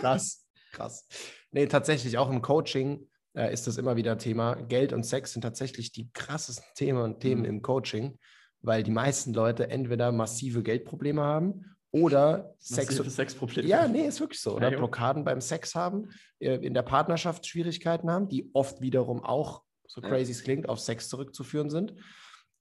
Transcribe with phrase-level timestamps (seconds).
[0.00, 1.06] krass, krass.
[1.50, 4.54] Nee, tatsächlich, auch im Coaching äh, ist das immer wieder Thema.
[4.54, 7.48] Geld und Sex sind tatsächlich die krassesten Themen und Themen mhm.
[7.48, 8.18] im Coaching,
[8.60, 13.66] weil die meisten Leute entweder massive Geldprobleme haben oder Sex Sexprobleme.
[13.66, 14.56] Ja, nee, ist wirklich so.
[14.56, 19.24] Oder ja, Blockaden beim Sex haben, äh, in der Partnerschaft Schwierigkeiten haben, die oft wiederum
[19.24, 21.94] auch, so crazy es klingt, auf Sex zurückzuführen sind.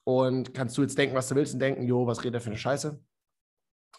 [0.05, 2.49] Und kannst du jetzt denken, was du willst und denken, jo, was redet er für
[2.49, 2.97] eine Scheiße?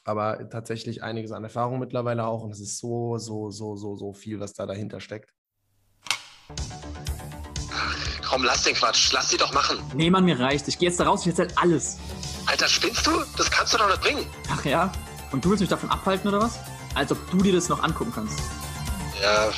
[0.05, 2.43] Aber tatsächlich einiges an Erfahrung mittlerweile auch.
[2.43, 5.35] Und es ist so, so, so, so, so viel, was da dahinter steckt.
[7.72, 7.96] Ach,
[8.27, 9.13] komm, lass den Quatsch.
[9.13, 9.79] Lass sie doch machen.
[9.95, 10.69] Nee, Mann, mir reicht.
[10.69, 11.99] Ich gehe jetzt da raus, ich erzähl alles.
[12.46, 13.11] Alter, spinnst du?
[13.36, 14.27] Das kannst du doch nicht bringen.
[14.50, 14.91] Ach ja?
[15.32, 16.58] Und du willst mich davon abhalten oder was?
[16.94, 18.39] Als ob du dir das noch angucken kannst.
[19.22, 19.50] Ja,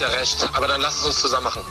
[0.00, 0.48] ja recht.
[0.52, 1.62] Aber dann lass es uns zusammen machen.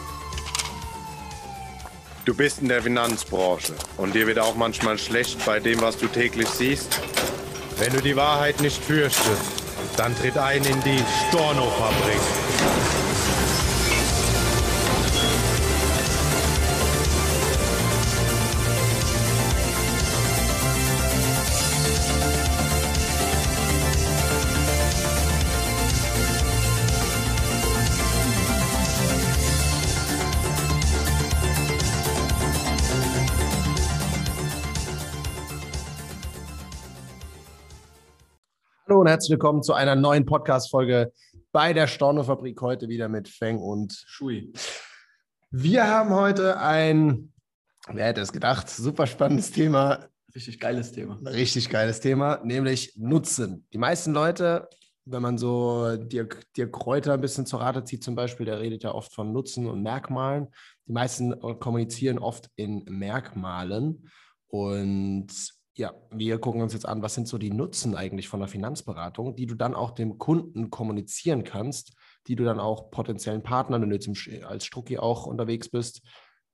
[2.24, 6.06] Du bist in der Finanzbranche und dir wird auch manchmal schlecht bei dem, was du
[6.06, 7.02] täglich siehst.
[7.80, 9.42] Wenn du die Wahrheit nicht fürchtest,
[9.98, 13.01] dann tritt ein in die Storno-Fabrik.
[39.12, 41.12] Herzlich willkommen zu einer neuen Podcast-Folge
[41.52, 42.62] bei der Stornofabrik.
[42.62, 44.54] Heute wieder mit Feng und Shui.
[45.50, 47.34] Wir haben heute ein,
[47.92, 50.08] wer hätte es gedacht, super spannendes Thema.
[50.34, 51.20] Richtig geiles Thema.
[51.26, 53.68] Richtig geiles Thema, nämlich Nutzen.
[53.74, 54.70] Die meisten Leute,
[55.04, 58.84] wenn man so Dirk, Dirk Kräuter ein bisschen zur Rate zieht, zum Beispiel, der redet
[58.84, 60.48] ja oft von Nutzen und Merkmalen.
[60.88, 64.10] Die meisten kommunizieren oft in Merkmalen.
[64.48, 65.34] Und
[65.82, 69.36] ja, wir gucken uns jetzt an, was sind so die Nutzen eigentlich von der Finanzberatung,
[69.36, 71.94] die du dann auch dem Kunden kommunizieren kannst,
[72.28, 76.04] die du dann auch potenziellen Partnern, wenn du jetzt als Strucki auch unterwegs bist,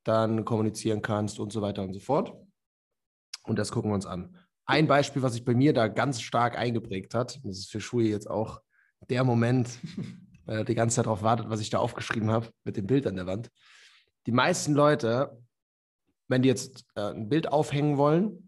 [0.05, 2.33] dann kommunizieren kannst und so weiter und so fort.
[3.43, 4.37] Und das gucken wir uns an.
[4.65, 8.05] Ein Beispiel, was sich bei mir da ganz stark eingeprägt hat, das ist für Schuhe
[8.05, 8.61] jetzt auch
[9.09, 9.77] der Moment,
[10.45, 13.05] weil er die ganze Zeit darauf wartet, was ich da aufgeschrieben habe mit dem Bild
[13.07, 13.49] an der Wand.
[14.25, 15.37] Die meisten Leute,
[16.29, 18.47] wenn die jetzt äh, ein Bild aufhängen wollen,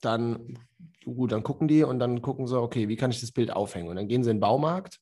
[0.00, 0.58] dann,
[1.04, 3.88] gut, dann gucken die und dann gucken sie, okay, wie kann ich das Bild aufhängen?
[3.88, 5.00] Und dann gehen sie in den Baumarkt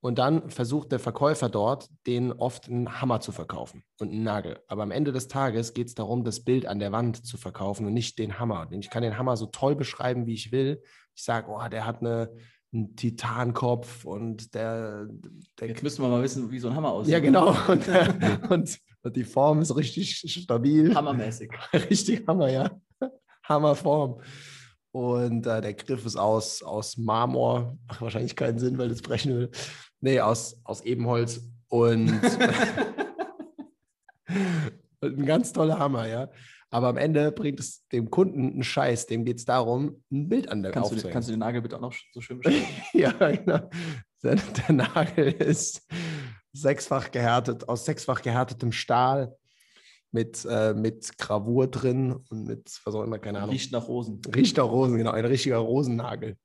[0.00, 4.60] und dann versucht der Verkäufer dort, den oft einen Hammer zu verkaufen und einen Nagel.
[4.68, 7.84] Aber am Ende des Tages geht es darum, das Bild an der Wand zu verkaufen
[7.84, 8.68] und nicht den Hammer.
[8.70, 10.82] Ich kann den Hammer so toll beschreiben, wie ich will.
[11.16, 12.30] Ich sage, oh, der hat eine,
[12.72, 15.08] einen Titankopf und der,
[15.58, 15.68] der.
[15.68, 17.14] Jetzt müssen wir mal wissen, wie so ein Hammer aussieht.
[17.14, 17.56] Ja, genau.
[17.66, 17.88] Und,
[18.50, 20.94] und, und die Form ist richtig stabil.
[20.94, 21.50] Hammermäßig.
[21.72, 22.70] Richtig Hammer, ja.
[23.48, 24.20] Hammerform.
[24.92, 27.76] Und äh, der Griff ist aus, aus Marmor.
[27.86, 29.50] Macht wahrscheinlich keinen Sinn, weil das brechen will.
[30.00, 31.40] Nee, aus, aus Ebenholz.
[31.68, 32.08] Und,
[35.00, 36.30] und ein ganz toller Hammer, ja.
[36.70, 39.06] Aber am Ende bringt es dem Kunden einen Scheiß.
[39.06, 41.76] Dem geht es darum, ein Bild an der kannst du, kannst du den Nagel bitte
[41.76, 42.66] auch noch so schön beschreiben?
[42.92, 43.70] ja, genau.
[44.22, 45.86] Der, der Nagel ist
[46.52, 49.37] sechsfach gehärtet, aus sechsfach gehärtetem Stahl
[50.10, 53.50] mit, äh, mit Gravur drin und mit, was auch immer, keine Ahnung.
[53.50, 54.20] Riecht nach Rosen.
[54.34, 56.36] Riecht nach Rosen, genau, ein richtiger Rosennagel.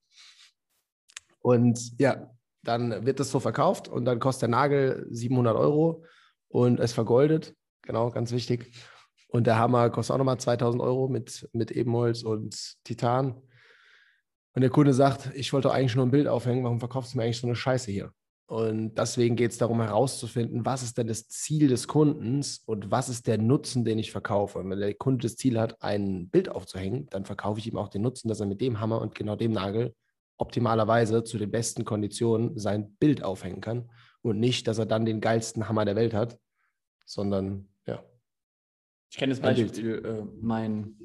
[1.40, 2.30] Und ja,
[2.64, 6.04] dann wird das so verkauft und dann kostet der Nagel 700 Euro
[6.48, 8.72] und es vergoldet, genau, ganz wichtig.
[9.28, 13.42] Und der Hammer kostet auch nochmal 2000 Euro mit, mit Ebenholz und Titan.
[14.54, 17.24] Und der Kunde sagt, ich wollte eigentlich nur ein Bild aufhängen, warum verkaufst du mir
[17.24, 18.14] eigentlich so eine Scheiße hier?
[18.46, 23.10] Und deswegen geht es darum herauszufinden, was ist denn das Ziel des Kundens und was
[23.10, 24.60] ist der Nutzen, den ich verkaufe.
[24.60, 27.88] Und wenn der Kunde das Ziel hat, ein Bild aufzuhängen, dann verkaufe ich ihm auch
[27.88, 29.96] den Nutzen, dass er mit dem Hammer und genau dem Nagel
[30.38, 33.90] optimalerweise zu den besten Konditionen sein Bild aufhängen kann
[34.22, 36.38] und nicht, dass er dann den geilsten Hammer der Welt hat,
[37.06, 38.04] sondern ja.
[39.10, 40.98] Ich kenne das Beispiel, äh, mein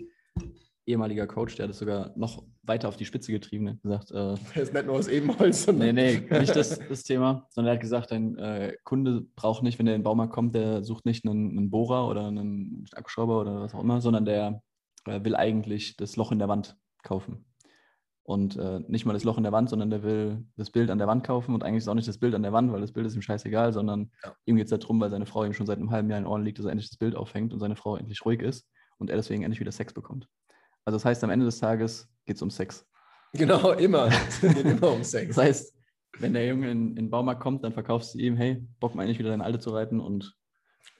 [0.89, 3.69] ehemaliger Coach, der hat das sogar noch weiter auf die Spitze getrieben.
[3.69, 5.67] hat gesagt, äh, er ist nicht nur aus Ebenholz.
[5.69, 9.79] Nee, nee, nicht das, das Thema, sondern er hat gesagt, ein äh, Kunde braucht nicht,
[9.79, 13.41] wenn er in den Baumarkt kommt, der sucht nicht einen, einen Bohrer oder einen Akkuschrauber
[13.41, 14.63] oder was auch immer, sondern der
[15.07, 17.45] äh, will eigentlich das Loch in der Wand kaufen.
[18.23, 20.99] Und äh, nicht mal das Loch in der Wand, sondern der will das Bild an
[20.99, 22.93] der Wand kaufen und eigentlich ist auch nicht das Bild an der Wand, weil das
[22.93, 24.35] Bild ist ihm scheißegal, sondern ja.
[24.45, 26.45] ihm geht es darum, weil seine Frau ihm schon seit einem halben Jahr in Ohren
[26.45, 28.69] liegt, dass er endlich das Bild aufhängt und seine Frau endlich ruhig ist
[28.99, 30.29] und er deswegen endlich wieder Sex bekommt.
[30.89, 32.87] Also das heißt, am Ende des Tages geht es um Sex.
[33.35, 34.09] Genau, immer.
[34.27, 35.37] Es geht immer um Sex.
[35.37, 35.75] Das heißt,
[36.19, 39.03] wenn der Junge in, in den Baumarkt kommt, dann verkaufst du ihm, hey, Bock mal
[39.03, 40.35] eigentlich wieder deine Alte zu reiten und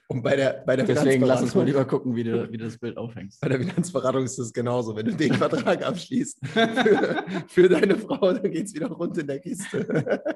[0.07, 2.65] Und bei der, bei der Deswegen lass uns mal lieber gucken, wie du, wie du
[2.65, 3.41] das Bild aufhängst.
[3.41, 4.95] Bei der Finanzberatung ist es genauso.
[4.95, 9.25] Wenn du den Vertrag abschließt für, für deine Frau, dann geht es wieder rund in
[9.25, 10.21] der Kiste.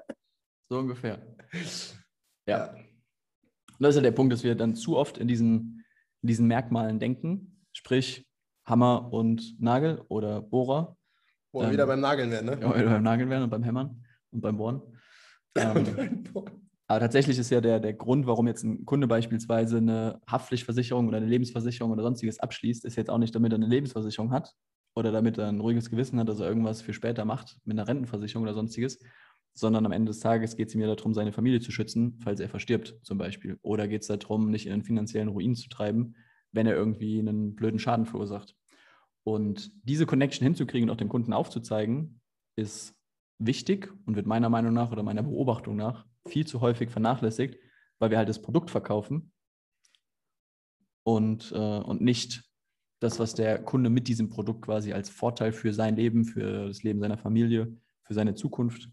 [0.68, 1.22] So ungefähr.
[2.48, 2.72] Ja.
[2.72, 5.86] Und das ist ja der Punkt, dass wir dann zu oft in diesen,
[6.24, 8.26] in diesen Merkmalen denken, sprich
[8.66, 10.98] Hammer und Nagel oder Bohrer,
[11.52, 12.58] Wo wir Ähm, wieder beim Nageln werden, ne?
[12.62, 14.82] ja, oder beim Nageln werden und beim Hämmern und beim Bohren.
[15.56, 15.86] Ähm,
[16.88, 21.18] aber tatsächlich ist ja der, der Grund, warum jetzt ein Kunde beispielsweise eine Haftpflichtversicherung oder
[21.18, 24.56] eine Lebensversicherung oder sonstiges abschließt, ist jetzt auch nicht, damit er eine Lebensversicherung hat
[24.96, 27.88] oder damit er ein ruhiges Gewissen hat, dass er irgendwas für später macht mit einer
[27.88, 29.00] Rentenversicherung oder sonstiges,
[29.54, 32.40] sondern am Ende des Tages geht es ihm ja darum, seine Familie zu schützen, falls
[32.40, 33.60] er verstirbt zum Beispiel.
[33.62, 36.16] Oder geht es darum, nicht in einen finanziellen Ruin zu treiben,
[36.54, 38.56] wenn er irgendwie einen blöden Schaden verursacht.
[39.24, 42.22] Und diese Connection hinzukriegen und auch dem Kunden aufzuzeigen,
[42.56, 42.96] ist
[43.40, 47.58] wichtig und wird meiner Meinung nach oder meiner Beobachtung nach viel zu häufig vernachlässigt,
[48.00, 49.32] weil wir halt das Produkt verkaufen
[51.04, 52.44] und, äh, und nicht
[53.00, 56.84] das, was der Kunde mit diesem Produkt quasi als Vorteil für sein Leben, für das
[56.84, 58.90] Leben seiner Familie, für seine Zukunft,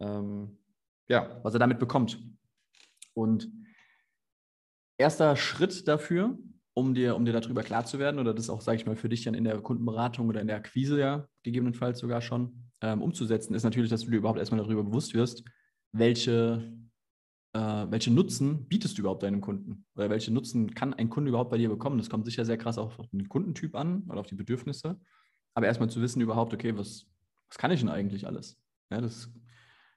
[0.00, 0.58] ähm,
[1.08, 2.20] ja, was er damit bekommt.
[3.14, 3.50] Und
[4.98, 6.38] erster Schritt dafür,
[6.76, 9.08] um dir, um dir darüber klar zu werden, oder das auch, sage ich mal, für
[9.08, 13.54] dich dann in der Kundenberatung oder in der Akquise ja gegebenenfalls sogar schon ähm, umzusetzen,
[13.54, 15.42] ist natürlich, dass du dir überhaupt erstmal darüber bewusst wirst,
[15.92, 16.70] welche,
[17.54, 19.86] äh, welche Nutzen bietest du überhaupt deinem Kunden?
[19.94, 21.96] Oder welche Nutzen kann ein Kunde überhaupt bei dir bekommen?
[21.96, 25.00] Das kommt sicher sehr krass auch auf den Kundentyp an oder auf die Bedürfnisse.
[25.54, 27.06] Aber erstmal zu wissen überhaupt, okay, was,
[27.48, 28.60] was kann ich denn eigentlich alles?
[28.90, 29.32] Ja, das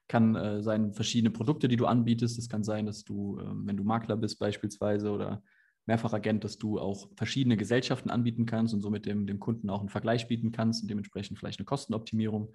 [0.08, 2.38] kann äh, sein verschiedene Produkte, die du anbietest.
[2.38, 5.42] Das kann sein, dass du, ähm, wenn du Makler bist beispielsweise oder
[5.90, 9.88] Mehrfachagent, dass du auch verschiedene Gesellschaften anbieten kannst und somit dem, dem Kunden auch einen
[9.88, 12.54] Vergleich bieten kannst und dementsprechend vielleicht eine Kostenoptimierung.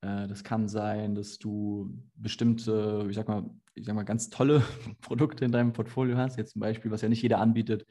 [0.00, 4.62] Äh, Das kann sein, dass du bestimmte, ich sag mal, ich sag mal, ganz tolle
[5.00, 6.38] Produkte in deinem Portfolio hast.
[6.38, 7.84] Jetzt zum Beispiel, was ja nicht jeder anbietet,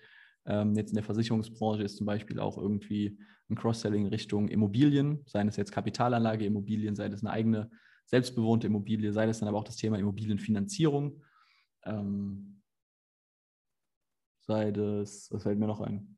[0.46, 3.20] ähm, jetzt in der Versicherungsbranche ist zum Beispiel auch irgendwie
[3.50, 7.70] ein Cross-Selling Richtung Immobilien, seien es jetzt Kapitalanlage, Immobilien, sei es eine eigene
[8.06, 11.22] selbstbewohnte Immobilie, sei es dann aber auch das Thema Immobilienfinanzierung.
[11.86, 12.62] Ähm,
[14.48, 16.18] sei das, was fällt mir noch ein?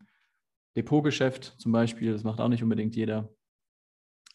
[0.78, 3.30] Depotgeschäft zum Beispiel, das macht auch nicht unbedingt jeder.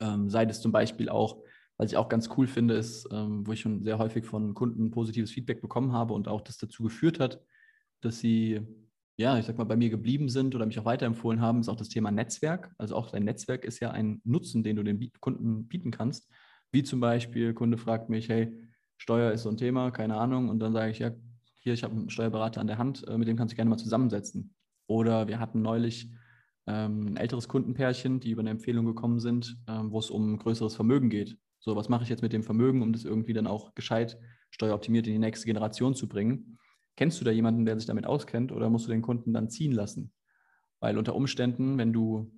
[0.01, 1.43] Ähm, sei das zum Beispiel auch,
[1.77, 4.91] was ich auch ganz cool finde, ist, ähm, wo ich schon sehr häufig von Kunden
[4.91, 7.41] positives Feedback bekommen habe und auch das dazu geführt hat,
[8.01, 8.61] dass sie,
[9.17, 11.77] ja, ich sag mal, bei mir geblieben sind oder mich auch weiterempfohlen haben, ist auch
[11.77, 12.75] das Thema Netzwerk.
[12.79, 16.29] Also auch dein Netzwerk ist ja ein Nutzen, den du Biet- Kunden bieten kannst.
[16.73, 18.53] Wie zum Beispiel, Kunde fragt mich, hey,
[18.99, 20.49] Steuer ist so ein Thema, keine Ahnung.
[20.49, 21.13] Und dann sage ich, ja,
[21.65, 23.79] hier, ich habe einen Steuerberater an der Hand, äh, mit dem kannst du gerne mal
[23.79, 24.55] zusammensetzen.
[24.87, 26.11] Oder wir hatten neulich
[26.67, 30.77] ähm, ein älteres Kundenpärchen, die über eine Empfehlung gekommen sind, ähm, wo es um größeres
[30.77, 31.39] Vermögen geht.
[31.61, 34.19] So, was mache ich jetzt mit dem Vermögen, um das irgendwie dann auch gescheit
[34.51, 36.59] steueroptimiert in die nächste Generation zu bringen?
[36.97, 39.73] Kennst du da jemanden, der sich damit auskennt oder musst du den Kunden dann ziehen
[39.73, 40.13] lassen?
[40.81, 42.31] Weil unter Umständen, wenn du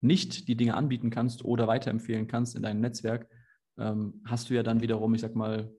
[0.00, 3.28] nicht die Dinge anbieten kannst oder weiterempfehlen kannst in deinem Netzwerk,
[3.78, 5.70] ähm, hast du ja dann wiederum, ich sag mal,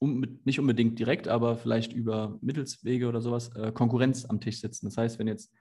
[0.00, 4.86] um, nicht unbedingt direkt, aber vielleicht über Mittelswege oder sowas, äh, Konkurrenz am Tisch sitzen.
[4.86, 5.54] Das heißt, wenn jetzt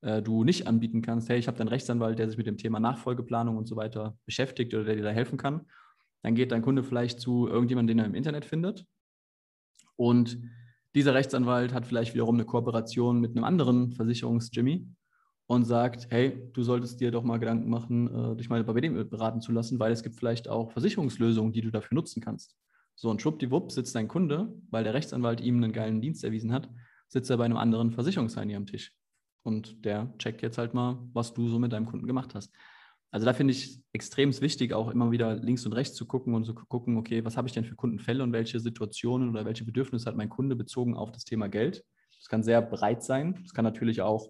[0.00, 2.80] äh, du nicht anbieten kannst, hey, ich habe einen Rechtsanwalt, der sich mit dem Thema
[2.80, 5.66] Nachfolgeplanung und so weiter beschäftigt oder der dir da helfen kann,
[6.22, 8.86] dann geht dein Kunde vielleicht zu irgendjemandem, den er im Internet findet.
[9.96, 10.40] Und
[10.94, 14.86] dieser Rechtsanwalt hat vielleicht wiederum eine Kooperation mit einem anderen Versicherungs-Jimmy
[15.46, 19.08] und sagt, hey, du solltest dir doch mal Gedanken machen, äh, dich mal bei dem
[19.10, 22.56] beraten zu lassen, weil es gibt vielleicht auch Versicherungslösungen, die du dafür nutzen kannst.
[23.00, 26.68] So, und schwuppdiwupp sitzt dein Kunde, weil der Rechtsanwalt ihm einen geilen Dienst erwiesen hat,
[27.08, 28.94] sitzt er bei einem anderen Versicherungsheini am Tisch.
[29.42, 32.52] Und der checkt jetzt halt mal, was du so mit deinem Kunden gemacht hast.
[33.10, 36.44] Also da finde ich extrem wichtig, auch immer wieder links und rechts zu gucken und
[36.44, 40.04] zu gucken, okay, was habe ich denn für Kundenfälle und welche Situationen oder welche Bedürfnisse
[40.04, 41.82] hat mein Kunde bezogen auf das Thema Geld.
[42.18, 43.38] Das kann sehr breit sein.
[43.40, 44.28] Das kann natürlich auch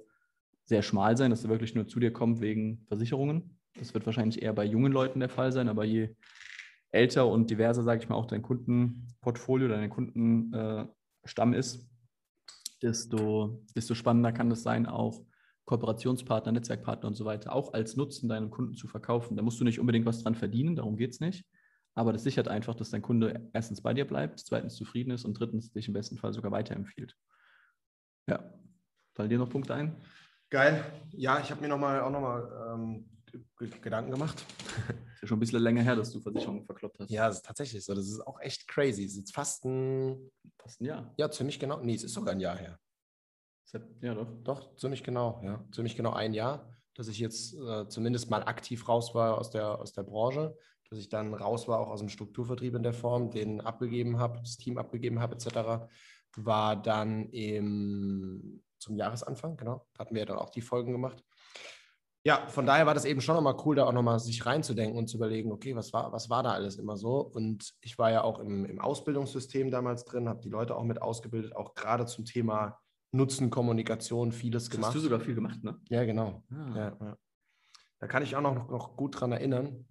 [0.65, 3.59] sehr schmal sein, dass er wirklich nur zu dir kommt wegen Versicherungen.
[3.75, 6.15] Das wird wahrscheinlich eher bei jungen Leuten der Fall sein, aber je
[6.93, 11.89] älter und diverser, sage ich mal, auch dein Kundenportfolio, dein Kundenstamm ist,
[12.83, 15.25] desto, desto spannender kann es sein, auch
[15.67, 19.37] Kooperationspartner, Netzwerkpartner und so weiter auch als Nutzen deinem Kunden zu verkaufen.
[19.37, 21.45] Da musst du nicht unbedingt was dran verdienen, darum geht es nicht.
[21.95, 25.35] Aber das sichert einfach, dass dein Kunde erstens bei dir bleibt, zweitens zufrieden ist und
[25.35, 27.17] drittens dich im besten Fall sogar weiterempfiehlt.
[28.27, 28.53] Ja.
[29.15, 29.97] Fallen dir noch Punkte ein?
[30.51, 30.85] Geil.
[31.11, 33.05] Ja, ich habe mir noch mal, auch nochmal ähm,
[33.83, 34.45] Gedanken gemacht.
[35.21, 37.11] Ist ja schon ein bisschen länger her, dass du Versicherungen verkloppt hast.
[37.11, 37.95] Ja, das ist tatsächlich so.
[37.95, 39.05] Das ist auch echt crazy.
[39.05, 41.13] Es ist jetzt fast ein, fast ein Jahr.
[41.19, 41.79] ja, ziemlich genau.
[41.83, 42.81] Nee, es ist sogar ein Jahr her.
[44.01, 44.29] Ja, doch.
[44.45, 45.63] Doch, ziemlich genau, ja.
[45.73, 49.79] Ziemlich genau ein Jahr, dass ich jetzt äh, zumindest mal aktiv raus war aus der,
[49.79, 50.57] aus der Branche,
[50.89, 54.39] dass ich dann raus war, auch aus dem Strukturvertrieb in der Form, den abgegeben habe,
[54.39, 55.87] das Team abgegeben habe, etc.
[56.37, 59.87] war dann im, zum Jahresanfang, genau.
[59.99, 61.23] Hatten wir dann auch die Folgen gemacht.
[62.23, 65.09] Ja, von daher war das eben schon nochmal cool, da auch nochmal sich reinzudenken und
[65.09, 67.21] zu überlegen, okay, was war, was war da alles immer so?
[67.21, 71.01] Und ich war ja auch im, im Ausbildungssystem damals drin, habe die Leute auch mit
[71.01, 72.79] ausgebildet, auch gerade zum Thema
[73.13, 74.89] Nutzen, Kommunikation, vieles Das gemacht.
[74.89, 75.81] hast du sogar viel gemacht, ne?
[75.89, 76.45] Ja, genau.
[76.51, 76.77] Ah.
[76.77, 77.17] Ja, ja.
[78.01, 79.87] Da kann ich auch noch, noch gut dran erinnern.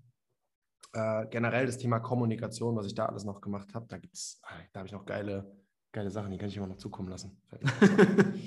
[0.94, 4.54] Äh, generell das Thema Kommunikation, was ich da alles noch gemacht habe, da gibt's, ah,
[4.72, 5.52] da habe ich noch geile,
[5.92, 7.42] geile Sachen, die kann ich immer noch zukommen lassen.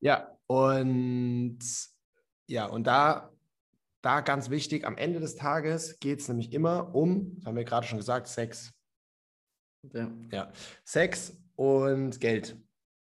[0.00, 1.58] Ja, und
[2.46, 3.32] ja, und da,
[4.02, 7.64] da ganz wichtig, am Ende des Tages geht es nämlich immer um, das haben wir
[7.64, 8.72] gerade schon gesagt, Sex.
[9.92, 10.10] Ja.
[10.32, 10.52] Ja,
[10.84, 12.56] Sex und Geld.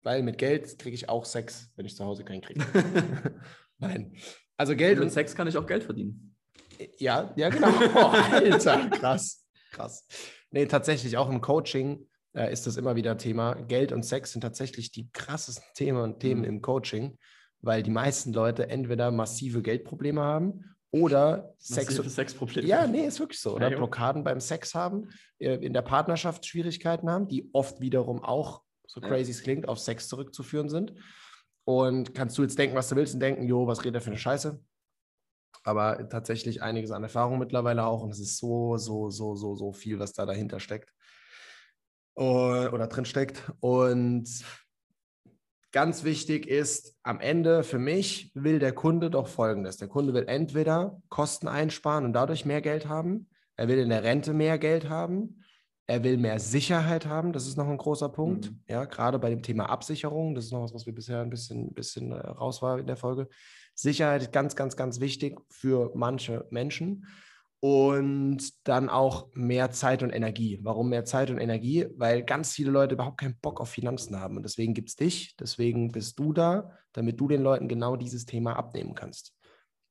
[0.03, 2.63] Weil mit Geld kriege ich auch Sex, wenn ich zu Hause keinen kriege.
[3.79, 4.13] Nein.
[4.57, 6.35] Also Geld Und und mit Sex kann ich auch Geld verdienen.
[6.97, 7.69] ja, ja, genau.
[7.95, 10.05] Oh, Alter, krass, krass.
[10.51, 13.55] Nee, tatsächlich auch im Coaching äh, ist das immer wieder Thema.
[13.55, 16.47] Geld und Sex sind tatsächlich die krassesten Themen und Themen Mhm.
[16.47, 17.17] im Coaching,
[17.65, 21.95] weil die meisten Leute entweder massive Geldprobleme haben oder Sex.
[21.95, 22.67] Sexprobleme.
[22.67, 23.55] Ja, nee, ist wirklich so.
[23.55, 23.77] Oder Ja, jo.
[23.79, 29.01] Blockaden beim Sex haben, äh, in der Partnerschaft Schwierigkeiten haben, die oft wiederum auch, so
[29.01, 29.07] Ja.
[29.07, 30.93] crazy es klingt, auf Sex zurückzuführen sind.
[31.67, 34.11] Und kannst du jetzt denken, was du willst und denken, jo, was redet er für
[34.11, 34.59] eine Scheiße?
[35.63, 38.03] Aber tatsächlich einiges an Erfahrung mittlerweile auch.
[38.03, 40.93] Und es ist so, so, so, so, so viel, was da dahinter steckt.
[42.15, 43.51] O- Oder drin steckt.
[43.59, 44.29] Und
[45.75, 49.75] ganz wichtig ist, am Ende für mich will der Kunde doch Folgendes.
[49.75, 53.27] Der Kunde will entweder Kosten einsparen und dadurch mehr Geld haben.
[53.57, 55.43] Er will in der Rente mehr Geld haben.
[55.85, 57.33] Er will mehr Sicherheit haben.
[57.33, 58.51] Das ist noch ein großer Punkt.
[58.51, 58.63] Mhm.
[58.69, 60.33] Ja, gerade bei dem Thema Absicherung.
[60.33, 62.95] Das ist noch was, was wir bisher ein bisschen, bisschen äh, raus war in der
[62.95, 63.27] Folge.
[63.73, 67.05] Sicherheit ist ganz, ganz, ganz wichtig für manche Menschen.
[67.61, 70.59] Und dann auch mehr Zeit und Energie.
[70.61, 71.87] Warum mehr Zeit und Energie?
[71.95, 74.37] Weil ganz viele Leute überhaupt keinen Bock auf Finanzen haben.
[74.37, 78.25] Und deswegen gibt es dich, deswegen bist du da, damit du den Leuten genau dieses
[78.25, 79.33] Thema abnehmen kannst.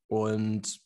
[0.06, 0.80] Und,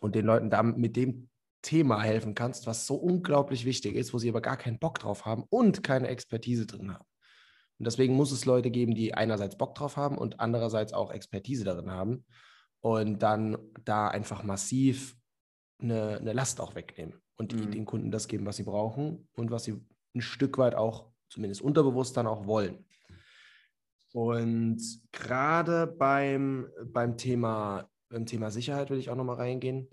[0.00, 1.28] und den Leuten da mit dem
[1.64, 5.24] Thema helfen kannst, was so unglaublich wichtig ist, wo sie aber gar keinen Bock drauf
[5.24, 7.06] haben und keine Expertise drin haben.
[7.78, 11.64] Und deswegen muss es Leute geben, die einerseits Bock drauf haben und andererseits auch Expertise
[11.64, 12.24] darin haben
[12.80, 15.16] und dann da einfach massiv
[15.80, 17.70] eine, eine Last auch wegnehmen und Mhm.
[17.70, 19.80] den Kunden das geben, was sie brauchen und was sie
[20.14, 22.84] ein Stück weit auch, zumindest unterbewusst dann auch wollen.
[24.12, 29.88] Und gerade beim, beim, Thema, beim Thema Sicherheit will ich auch nochmal reingehen.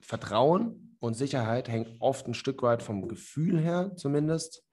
[0.00, 4.64] Vertrauen und Sicherheit hängt oft ein Stück weit vom Gefühl her zumindest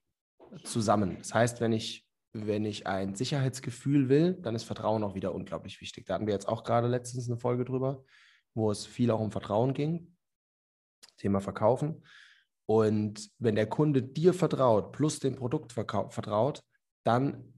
[0.63, 1.17] zusammen.
[1.17, 5.81] Das heißt, wenn ich, wenn ich ein Sicherheitsgefühl will, dann ist Vertrauen auch wieder unglaublich
[5.81, 6.05] wichtig.
[6.05, 8.03] Da hatten wir jetzt auch gerade letztens eine Folge drüber,
[8.53, 10.15] wo es viel auch um Vertrauen ging.
[11.17, 12.03] Thema Verkaufen.
[12.65, 16.63] Und wenn der Kunde dir vertraut, plus dem Produkt vertraut,
[17.03, 17.53] dann,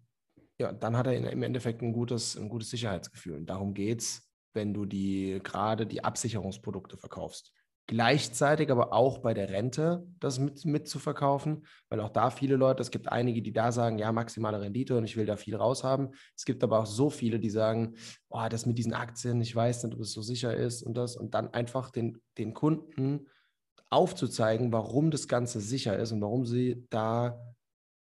[0.57, 3.35] ja, dann hat er im Endeffekt ein gutes, ein gutes Sicherheitsgefühl.
[3.35, 7.53] Und darum geht es, wenn du die gerade die Absicherungsprodukte verkaufst.
[7.87, 12.55] Gleichzeitig aber auch bei der Rente das mit, mit zu verkaufen, weil auch da viele
[12.55, 15.57] Leute, es gibt einige, die da sagen, ja, maximale Rendite und ich will da viel
[15.57, 16.15] raushaben.
[16.35, 17.95] Es gibt aber auch so viele, die sagen,
[18.29, 21.17] oh, das mit diesen Aktien, ich weiß nicht, ob es so sicher ist und das
[21.17, 23.27] und dann einfach den, den Kunden
[23.89, 27.37] aufzuzeigen, warum das Ganze sicher ist und warum sie da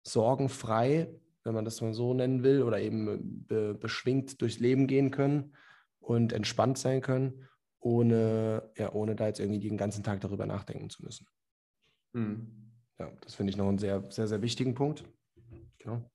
[0.03, 1.09] sorgenfrei,
[1.45, 5.53] wenn man das mal so nennen will, oder eben be beschwingt durchs Leben gehen können
[5.99, 7.48] und entspannt sein können,
[7.79, 11.27] ohne, ja, ohne da jetzt irgendwie den ganzen Tag darüber nachdenken zu müssen.
[12.13, 12.71] Mhm.
[12.97, 15.05] Ja, das finde ich noch einen sehr, sehr, sehr wichtigen Punkt.
[15.77, 16.09] Genau.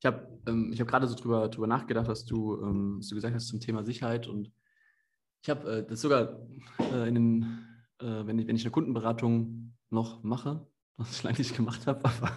[0.00, 3.14] Ich habe ähm, ich hab gerade so drüber, drüber nachgedacht, was du, ähm, was du
[3.14, 4.26] gesagt hast zum Thema Sicherheit.
[4.26, 4.50] Und
[5.42, 6.40] ich habe äh, das sogar
[6.92, 7.66] äh, in den,
[8.00, 10.66] äh, wenn, ich, wenn ich eine Kundenberatung noch mache,
[10.96, 12.32] was ich lange nicht gemacht habe, aber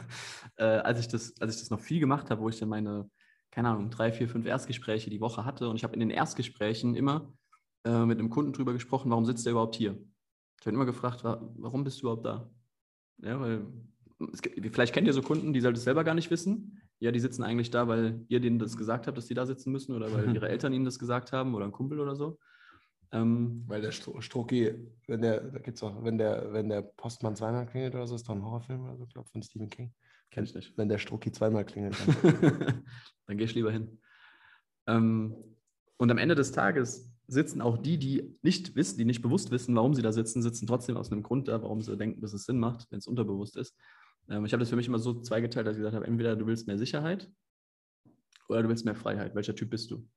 [0.58, 3.10] äh, als, ich das, als ich das noch viel gemacht habe, wo ich dann meine,
[3.50, 6.96] keine Ahnung, drei, vier, fünf Erstgespräche die Woche hatte und ich habe in den Erstgesprächen
[6.96, 7.34] immer
[7.86, 9.98] äh, mit einem Kunden drüber gesprochen, warum sitzt er überhaupt hier?
[10.60, 12.50] Ich habe immer gefragt, wa warum bist du überhaupt da?
[13.18, 13.66] Ja, weil
[14.32, 16.80] es vielleicht kennt ihr so Kunden, die es selber gar nicht wissen.
[17.00, 19.72] Ja, die sitzen eigentlich da, weil ihr denen das gesagt habt, dass die da sitzen
[19.72, 22.40] müssen oder weil ihre Eltern ihnen das gesagt haben oder ein Kumpel oder so.
[23.14, 24.74] Ähm, Weil der Stro Strucki,
[25.08, 28.28] wenn der, da gibt's auch, wenn der, wenn der Postmann zweimal klingelt oder so, ist
[28.28, 29.94] doch ein Horrorfilm oder so, glaube von Stephen King.
[30.32, 30.76] kenn ich nicht.
[30.78, 31.96] Wenn der Strucki zweimal klingelt.
[32.24, 32.84] Dann.
[33.28, 34.00] Dann gehe ich lieber hin.
[34.88, 35.36] Ähm,
[35.98, 39.76] und am Ende des Tages sitzen auch die, die nicht wissen, die nicht bewusst wissen,
[39.76, 42.46] warum sie da sitzen, sitzen trotzdem aus einem Grund da, warum sie denken, dass es
[42.46, 43.76] Sinn macht, wenn es unterbewusst ist.
[44.30, 46.46] Ähm, ich habe das für mich immer so zweigeteilt, dass ich gesagt habe, entweder du
[46.46, 47.32] willst mehr Sicherheit
[48.50, 49.36] oder du willst mehr Freiheit.
[49.36, 50.08] Welcher Typ bist du?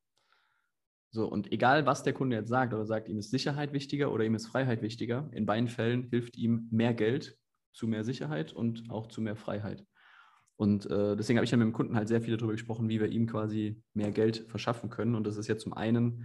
[1.10, 4.24] So, und egal, was der Kunde jetzt sagt, oder sagt, ihm ist Sicherheit wichtiger oder
[4.24, 7.38] ihm ist Freiheit wichtiger, in beiden Fällen hilft ihm mehr Geld
[7.72, 9.84] zu mehr Sicherheit und auch zu mehr Freiheit.
[10.56, 13.00] Und äh, deswegen habe ich ja mit dem Kunden halt sehr viel darüber gesprochen, wie
[13.00, 15.14] wir ihm quasi mehr Geld verschaffen können.
[15.14, 16.24] Und das ist ja zum einen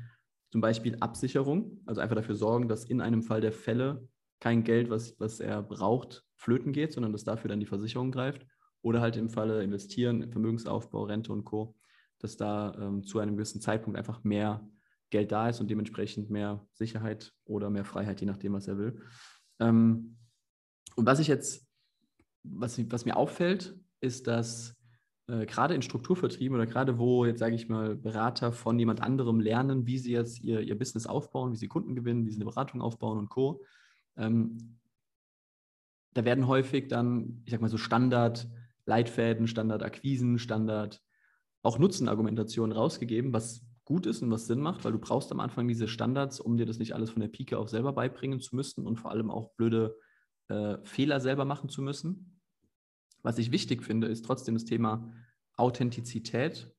[0.52, 4.08] zum Beispiel Absicherung, also einfach dafür sorgen, dass in einem Fall der Fälle
[4.40, 8.46] kein Geld, was, was er braucht, flöten geht, sondern dass dafür dann die Versicherung greift.
[8.82, 11.76] Oder halt im Falle investieren, Vermögensaufbau, Rente und Co.,
[12.20, 14.68] dass da ähm, zu einem gewissen Zeitpunkt einfach mehr
[15.12, 19.02] Geld da ist und dementsprechend mehr Sicherheit oder mehr Freiheit, je nachdem, was er will.
[19.60, 20.18] Ähm,
[20.96, 21.68] und was ich jetzt,
[22.44, 24.76] was, was mir auffällt, ist, dass
[25.32, 29.40] äh, gerade in Strukturvertrieben oder gerade wo jetzt sage ich mal Berater von jemand anderem
[29.40, 32.46] lernen, wie sie jetzt ihr, ihr Business aufbauen, wie sie Kunden gewinnen, wie sie eine
[32.46, 33.64] Beratung aufbauen und Co.
[34.18, 34.78] Ähm,
[36.14, 38.50] da werden häufig dann, ich sag mal so Standard
[38.86, 41.02] Leitfäden, Standard Akquisen, Standard
[41.64, 45.68] auch Nutzenargumentationen rausgegeben, was gut ist und was Sinn macht, weil du brauchst am Anfang
[45.68, 48.86] diese Standards, um dir das nicht alles von der Pike auf selber beibringen zu müssen
[48.86, 49.96] und vor allem auch blöde
[50.50, 52.41] äh, Fehler selber machen zu müssen.
[53.24, 55.14] Was ich wichtig finde, ist trotzdem das Thema
[55.56, 56.74] Authentizität,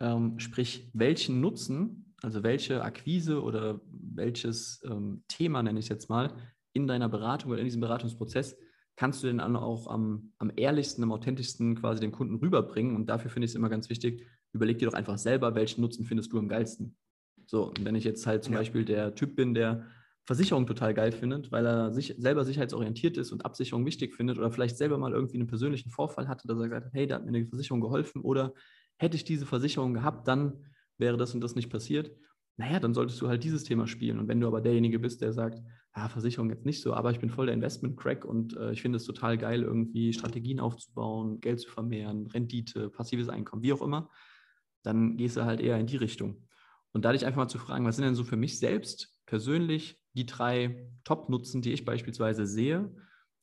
[0.00, 6.08] ähm, sprich welchen Nutzen, also welche Akquise oder welches ähm, Thema, nenne ich es jetzt
[6.08, 6.34] mal,
[6.72, 8.56] in deiner Beratung oder in diesem Beratungsprozess
[8.96, 12.94] kannst du denn auch am, am ehrlichsten, am authentischsten quasi den Kunden rüberbringen.
[12.94, 16.04] Und dafür finde ich es immer ganz wichtig, überleg dir doch einfach selber, welchen Nutzen
[16.04, 16.96] findest du am geilsten.
[17.46, 18.60] So, und wenn ich jetzt halt zum ja.
[18.60, 19.86] Beispiel der Typ bin, der
[20.24, 24.52] Versicherung total geil findet, weil er sich selber sicherheitsorientiert ist und Absicherung wichtig findet oder
[24.52, 27.24] vielleicht selber mal irgendwie einen persönlichen Vorfall hatte, dass er gesagt hat, hey, da hat
[27.24, 28.54] mir eine Versicherung geholfen oder
[28.98, 30.64] hätte ich diese Versicherung gehabt, dann
[30.96, 32.12] wäre das und das nicht passiert.
[32.56, 34.18] Naja, dann solltest du halt dieses Thema spielen.
[34.18, 35.60] Und wenn du aber derjenige bist, der sagt,
[35.96, 38.96] ja, Versicherung jetzt nicht so, aber ich bin voll der Investment-Crack und äh, ich finde
[38.96, 44.08] es total geil, irgendwie Strategien aufzubauen, Geld zu vermehren, Rendite, passives Einkommen, wie auch immer,
[44.84, 46.46] dann gehst du halt eher in die Richtung.
[46.92, 50.26] Und dadurch einfach mal zu fragen, was sind denn so für mich selbst persönlich die
[50.26, 52.90] drei Top-Nutzen, die ich beispielsweise sehe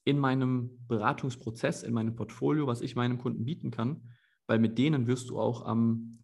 [0.05, 4.01] in meinem Beratungsprozess, in meinem Portfolio, was ich meinem Kunden bieten kann,
[4.47, 6.23] weil mit denen wirst du auch am,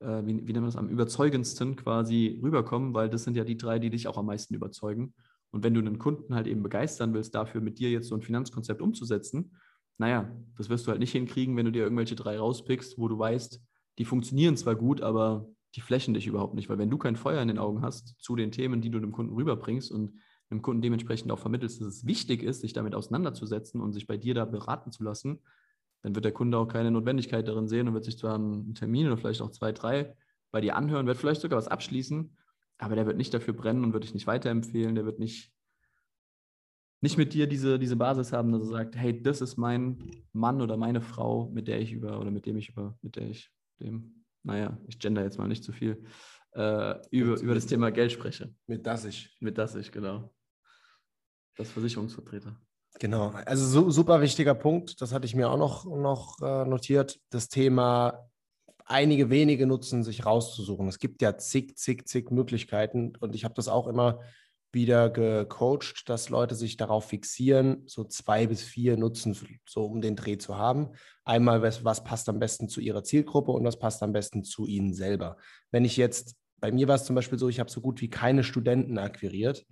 [0.00, 3.56] äh, wie, wie nennt man das, am überzeugendsten quasi rüberkommen, weil das sind ja die
[3.56, 5.14] drei, die dich auch am meisten überzeugen.
[5.50, 8.22] Und wenn du einen Kunden halt eben begeistern willst, dafür mit dir jetzt so ein
[8.22, 9.52] Finanzkonzept umzusetzen,
[9.98, 13.18] naja, das wirst du halt nicht hinkriegen, wenn du dir irgendwelche drei rauspickst, wo du
[13.18, 13.62] weißt,
[13.98, 17.40] die funktionieren zwar gut, aber die flächen dich überhaupt nicht, weil wenn du kein Feuer
[17.40, 20.12] in den Augen hast zu den Themen, die du dem Kunden rüberbringst und
[20.50, 24.18] dem Kunden dementsprechend auch vermittelst, dass es wichtig ist, sich damit auseinanderzusetzen und sich bei
[24.18, 25.40] dir da beraten zu lassen,
[26.02, 29.06] dann wird der Kunde auch keine Notwendigkeit darin sehen und wird sich zwar einen Termin
[29.06, 30.14] oder vielleicht auch zwei, drei
[30.50, 32.36] bei dir anhören, wird vielleicht sogar was abschließen,
[32.78, 35.52] aber der wird nicht dafür brennen und wird dich nicht weiterempfehlen, der wird nicht,
[37.00, 40.60] nicht mit dir diese, diese Basis haben, dass er sagt, hey, das ist mein Mann
[40.60, 43.50] oder meine Frau, mit der ich über oder mit dem ich über, mit der ich
[43.80, 46.04] dem naja, ich gender jetzt mal nicht zu viel,
[46.54, 48.54] äh, über, über das Thema Geld spreche.
[48.66, 49.36] Mit das ich.
[49.40, 50.32] Mit das ich, genau.
[51.56, 52.56] Das Versicherungsvertreter.
[52.98, 57.20] Genau, also so, super wichtiger Punkt, das hatte ich mir auch noch, noch äh, notiert,
[57.30, 58.28] das Thema
[58.84, 60.88] einige wenige nutzen, sich rauszusuchen.
[60.88, 64.20] Es gibt ja zig, zig, zig Möglichkeiten und ich habe das auch immer
[64.72, 70.16] wieder gecoacht, dass Leute sich darauf fixieren, so zwei bis vier Nutzen so um den
[70.16, 70.90] Dreh zu haben.
[71.24, 74.66] Einmal, was, was passt am besten zu ihrer Zielgruppe und was passt am besten zu
[74.66, 75.36] ihnen selber.
[75.70, 78.10] Wenn ich jetzt, bei mir war es zum Beispiel so, ich habe so gut wie
[78.10, 79.66] keine Studenten akquiriert.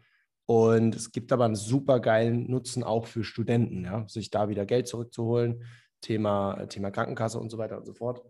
[0.46, 4.66] Und es gibt aber einen super geilen Nutzen auch für Studenten, ja, sich da wieder
[4.66, 5.62] Geld zurückzuholen.
[6.00, 8.22] Thema, Thema Krankenkasse und so weiter und so fort.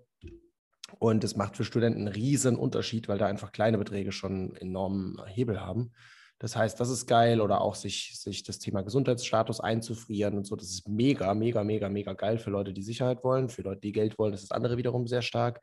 [0.98, 5.24] Und es macht für Studenten einen riesen Unterschied, weil da einfach kleine Beträge schon enormen
[5.26, 5.92] Hebel haben.
[6.40, 10.56] Das heißt, das ist geil oder auch sich, sich das Thema Gesundheitsstatus einzufrieren und so.
[10.56, 13.50] Das ist mega, mega, mega, mega geil für Leute, die Sicherheit wollen.
[13.50, 15.60] Für Leute, die Geld wollen, das ist das andere wiederum sehr stark.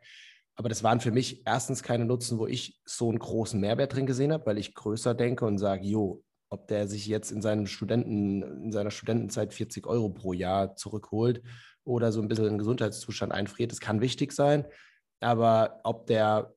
[0.56, 4.06] Aber das waren für mich erstens keine Nutzen, wo ich so einen großen Mehrwert drin
[4.06, 7.66] gesehen habe, weil ich größer denke und sage, jo, ob der sich jetzt in seinem
[7.66, 11.42] Studenten, in seiner Studentenzeit 40 Euro pro Jahr zurückholt
[11.86, 14.66] oder so ein bisschen in Gesundheitszustand einfriert, das kann wichtig sein.
[15.22, 16.54] Aber ob der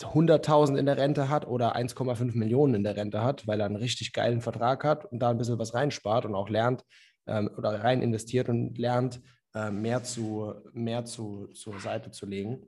[0.00, 3.76] 100.000 in der Rente hat oder 1,5 Millionen in der Rente hat, weil er einen
[3.76, 6.84] richtig geilen Vertrag hat und da ein bisschen was reinspart und auch lernt
[7.26, 9.20] ähm, oder rein investiert und lernt,
[9.54, 12.66] äh, mehr, zu, mehr zu, zur Seite zu legen,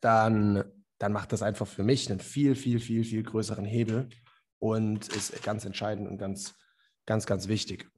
[0.00, 0.64] dann,
[0.98, 4.08] dann macht das einfach für mich einen viel, viel, viel, viel größeren Hebel
[4.58, 6.54] und ist ganz entscheidend und ganz,
[7.06, 7.90] ganz, ganz wichtig.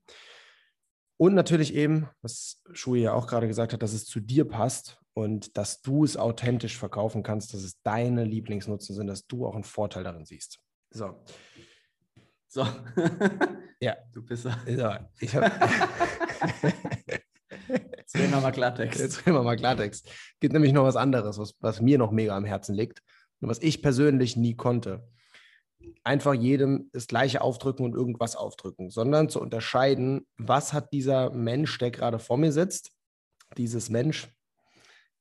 [1.18, 4.98] Und natürlich eben, was Shui ja auch gerade gesagt hat, dass es zu dir passt
[5.16, 9.54] und dass du es authentisch verkaufen kannst, dass es deine Lieblingsnutzen sind, dass du auch
[9.54, 10.58] einen Vorteil darin siehst.
[10.90, 11.24] So.
[12.48, 12.66] So.
[13.80, 13.96] ja.
[14.12, 14.58] Du Pisser.
[14.66, 14.92] So.
[15.20, 15.44] Ich hab
[17.96, 19.00] Jetzt reden wir mal Klartext.
[19.00, 20.06] Jetzt reden wir mal Klartext.
[20.06, 23.02] Es gibt nämlich noch was anderes, was, was mir noch mega am Herzen liegt
[23.40, 25.08] und was ich persönlich nie konnte
[26.04, 31.78] einfach jedem das Gleiche aufdrücken und irgendwas aufdrücken, sondern zu unterscheiden, was hat dieser Mensch,
[31.78, 32.92] der gerade vor mir sitzt,
[33.56, 34.28] dieses Mensch.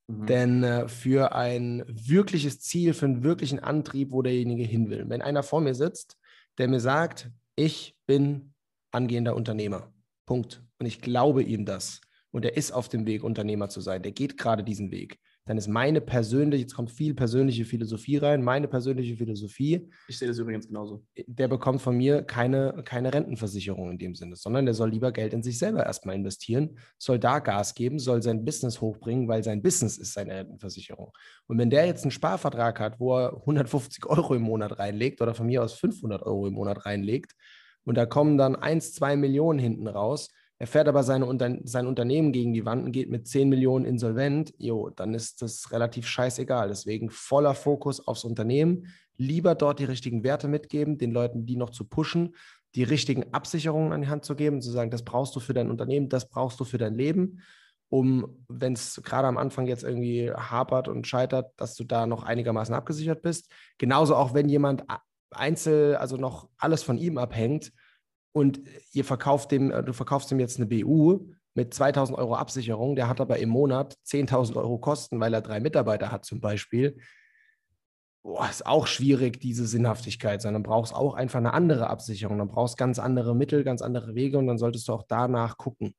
[0.08, 0.26] Mhm.
[0.26, 5.06] Denn äh, für ein wirkliches Ziel, für einen wirklichen Antrieb, wo derjenige hin will.
[5.08, 6.18] Wenn einer vor mir sitzt,
[6.58, 8.54] der mir sagt, ich bin
[8.92, 9.92] angehender Unternehmer.
[10.26, 10.64] Punkt.
[10.80, 12.02] Und ich glaube ihm das.
[12.32, 14.04] Und er ist auf dem Weg, Unternehmer zu sein.
[14.04, 18.44] Der geht gerade diesen Weg dann ist meine persönliche, jetzt kommt viel persönliche Philosophie rein,
[18.44, 19.88] meine persönliche Philosophie.
[20.08, 21.06] Ich sehe das übrigens genauso.
[21.28, 25.34] Der bekommt von mir keine, keine Rentenversicherung in dem Sinne, sondern der soll lieber Geld
[25.34, 29.62] in sich selber erstmal investieren, soll da Gas geben, soll sein Business hochbringen, weil sein
[29.62, 31.12] Business ist seine Rentenversicherung.
[31.46, 35.36] Und wenn der jetzt einen Sparvertrag hat, wo er 150 Euro im Monat reinlegt oder
[35.36, 37.36] von mir aus 500 Euro im Monat reinlegt
[37.84, 41.26] und da kommen dann 1, 2 Millionen hinten raus, er fährt aber seine
[41.66, 45.72] sein Unternehmen gegen die Wand und geht mit 10 Millionen insolvent, jo, dann ist das
[45.72, 46.70] relativ scheißegal.
[46.70, 48.88] Deswegen voller Fokus aufs Unternehmen,
[49.18, 52.36] lieber dort die richtigen Werte mitgeben, den Leuten die noch zu pushen,
[52.76, 55.70] die richtigen Absicherungen an die Hand zu geben, zu sagen, das brauchst du für dein
[55.70, 57.42] Unternehmen, das brauchst du für dein Leben,
[57.90, 62.24] um, wenn es gerade am Anfang jetzt irgendwie hapert und scheitert, dass du da noch
[62.24, 63.52] einigermaßen abgesichert bist.
[63.78, 64.84] Genauso auch, wenn jemand
[65.32, 67.72] einzeln, also noch alles von ihm abhängt,
[68.36, 68.60] und
[68.92, 73.08] ihr verkauft dem, äh, du verkaufst ihm jetzt eine BU mit 2000 Euro Absicherung, der
[73.08, 76.98] hat aber im Monat 10.000 Euro Kosten, weil er drei Mitarbeiter hat zum Beispiel.
[78.24, 82.38] Boah, ist auch schwierig, diese Sinnhaftigkeit, sondern brauchst auch einfach eine andere Absicherung.
[82.40, 85.96] Dann brauchst ganz andere Mittel, ganz andere Wege und dann solltest du auch danach gucken.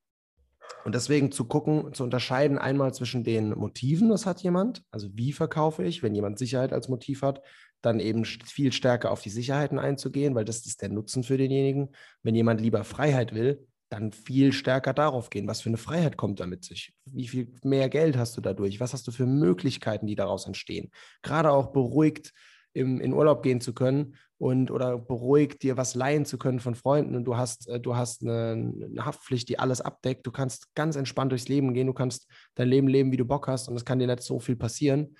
[0.85, 5.33] Und deswegen zu gucken, zu unterscheiden einmal zwischen den Motiven, was hat jemand, also wie
[5.33, 7.41] verkaufe ich, wenn jemand Sicherheit als Motiv hat,
[7.87, 11.95] dann eben viel stärker auf die Sicherheiten einzugehen, weil das ist der Nutzen für denjenigen.
[12.23, 15.47] Wenn jemand lieber Freiheit will, dann viel stärker darauf gehen.
[15.47, 16.93] Was für eine Freiheit kommt damit sich?
[17.05, 18.81] Wie viel mehr Geld hast du dadurch?
[18.81, 20.91] Was hast du für Möglichkeiten, die daraus entstehen?
[21.23, 22.33] Gerade auch beruhigt
[22.73, 26.75] im, in Urlaub gehen zu können und oder beruhigt dir was leihen zu können von
[26.75, 28.51] Freunden und du hast, äh, du hast eine,
[28.91, 30.27] eine, Haftpflicht, die alles abdeckt.
[30.27, 33.47] Du kannst ganz entspannt durchs Leben gehen, du kannst dein Leben leben, wie du Bock
[33.47, 35.17] hast und es kann dir nicht so viel passieren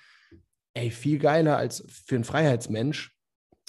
[0.77, 3.13] ey, viel geiler als für einen Freiheitsmensch.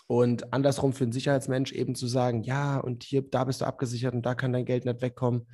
[0.07, 4.15] Und andersrum für einen Sicherheitsmensch eben zu sagen, ja, und hier, da bist du abgesichert
[4.15, 5.47] und da kann dein Geld nicht wegkommen,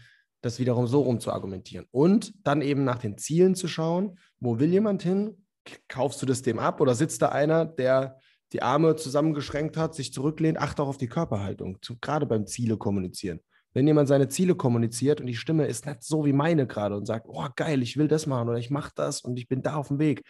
[0.42, 1.86] das wiederum so rum zu argumentieren.
[1.90, 5.44] Und dann eben nach den Zielen zu schauen, wo will jemand hin?
[5.88, 8.18] Kaufst du das dem ab oder sitzt da einer, der
[8.52, 12.76] die Arme zusammengeschränkt hat, sich zurücklehnt, achte auch auf die Körperhaltung, zu, gerade beim Ziele
[12.76, 13.40] kommunizieren.
[13.72, 17.06] Wenn jemand seine Ziele kommuniziert und die Stimme ist nicht so wie meine gerade und
[17.06, 19.74] sagt, oh geil, ich will das machen oder ich mache das und ich bin da
[19.74, 20.22] auf dem Weg,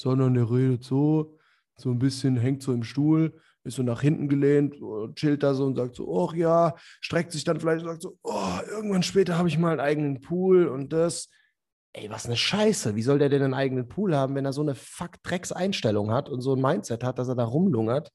[0.00, 1.36] sondern der redet so,
[1.76, 4.76] so ein bisschen, hängt so im Stuhl, ist so nach hinten gelehnt,
[5.14, 8.16] chillt da so und sagt so, ach ja, streckt sich dann vielleicht und sagt so,
[8.22, 11.28] oh, irgendwann später habe ich mal einen eigenen Pool und das.
[11.92, 12.96] Ey, was eine Scheiße.
[12.96, 16.40] Wie soll der denn einen eigenen Pool haben, wenn er so eine Fuck-Drecks-Einstellung hat und
[16.40, 18.10] so ein Mindset hat, dass er da rumlungert?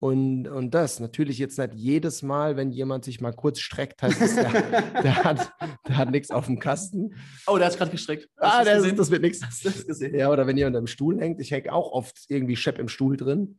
[0.00, 4.20] Und, und das natürlich jetzt nicht jedes Mal, wenn jemand sich mal kurz streckt, heißt
[4.22, 4.50] es, der,
[5.02, 5.52] der hat,
[5.86, 7.14] der hat nichts auf dem Kasten.
[7.46, 8.26] Oh, der hat gerade gestreckt.
[8.40, 8.96] Hast ah, der, gesehen?
[8.96, 9.44] das wird nichts.
[9.44, 10.14] Hast du das gesehen?
[10.14, 13.18] Ja, oder wenn jemand am Stuhl hängt, ich hänge auch oft irgendwie Schepp im Stuhl
[13.18, 13.58] drin.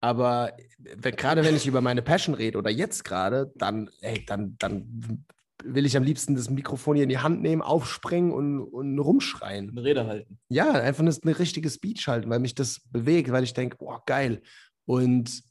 [0.00, 4.56] Aber wenn, gerade wenn ich über meine Passion rede oder jetzt gerade, dann, ey, dann,
[4.58, 5.24] dann
[5.64, 9.70] will ich am liebsten das Mikrofon hier in die Hand nehmen, aufspringen und, und rumschreien.
[9.70, 10.38] Eine Rede halten.
[10.50, 14.02] Ja, einfach eine, eine richtige Speech halten, weil mich das bewegt, weil ich denke, boah,
[14.04, 14.42] geil.
[14.84, 15.47] Und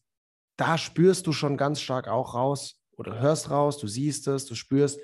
[0.58, 4.56] da spürst du schon ganz stark auch raus oder hörst raus, du siehst es, du
[4.56, 5.00] spürst,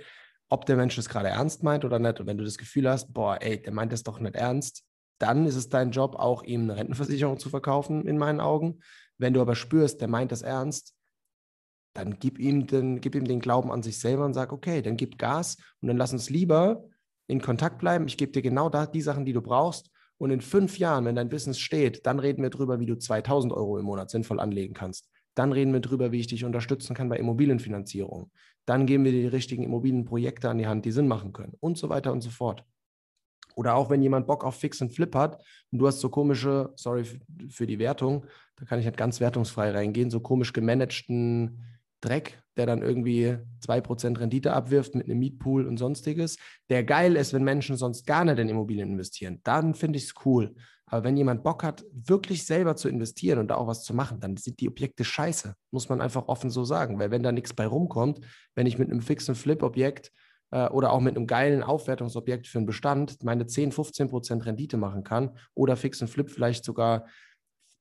[0.49, 2.19] ob der Mensch es gerade ernst meint oder nicht.
[2.19, 4.83] Und wenn du das Gefühl hast, boah, ey, der meint es doch nicht ernst,
[5.19, 8.81] dann ist es dein Job, auch ihm eine Rentenversicherung zu verkaufen, in meinen Augen.
[9.17, 10.95] Wenn du aber spürst, der meint das ernst,
[11.95, 14.97] dann gib ihm den, gib ihm den Glauben an sich selber und sag, okay, dann
[14.97, 16.83] gib Gas und dann lass uns lieber
[17.27, 18.07] in Kontakt bleiben.
[18.07, 19.91] Ich gebe dir genau da die Sachen, die du brauchst.
[20.17, 23.53] Und in fünf Jahren, wenn dein Business steht, dann reden wir darüber, wie du 2000
[23.53, 25.09] Euro im Monat sinnvoll anlegen kannst.
[25.35, 28.31] Dann reden wir darüber, wie ich dich unterstützen kann bei Immobilienfinanzierung.
[28.65, 31.77] Dann geben wir dir die richtigen Immobilienprojekte an die Hand, die Sinn machen können und
[31.77, 32.63] so weiter und so fort.
[33.55, 36.71] Oder auch wenn jemand Bock auf Fix und Flip hat und du hast so komische,
[36.75, 37.03] sorry
[37.49, 41.59] für die Wertung, da kann ich nicht ganz wertungsfrei reingehen, so komisch gemanagten
[42.03, 46.37] Dreck, der dann irgendwie 2% Rendite abwirft mit einem Mietpool und sonstiges,
[46.69, 50.13] der geil ist, wenn Menschen sonst gar nicht in Immobilien investieren, dann finde ich es
[50.25, 50.53] cool.
[50.85, 54.19] Aber wenn jemand Bock hat, wirklich selber zu investieren und da auch was zu machen,
[54.19, 55.55] dann sind die Objekte scheiße.
[55.71, 56.99] Muss man einfach offen so sagen.
[56.99, 58.19] Weil wenn da nichts bei rumkommt,
[58.53, 60.11] wenn ich mit einem fixen Flip-Objekt
[60.51, 64.77] äh, oder auch mit einem geilen Aufwertungsobjekt für einen Bestand meine 10, 15 Prozent Rendite
[64.77, 67.07] machen kann oder fixen Flip vielleicht sogar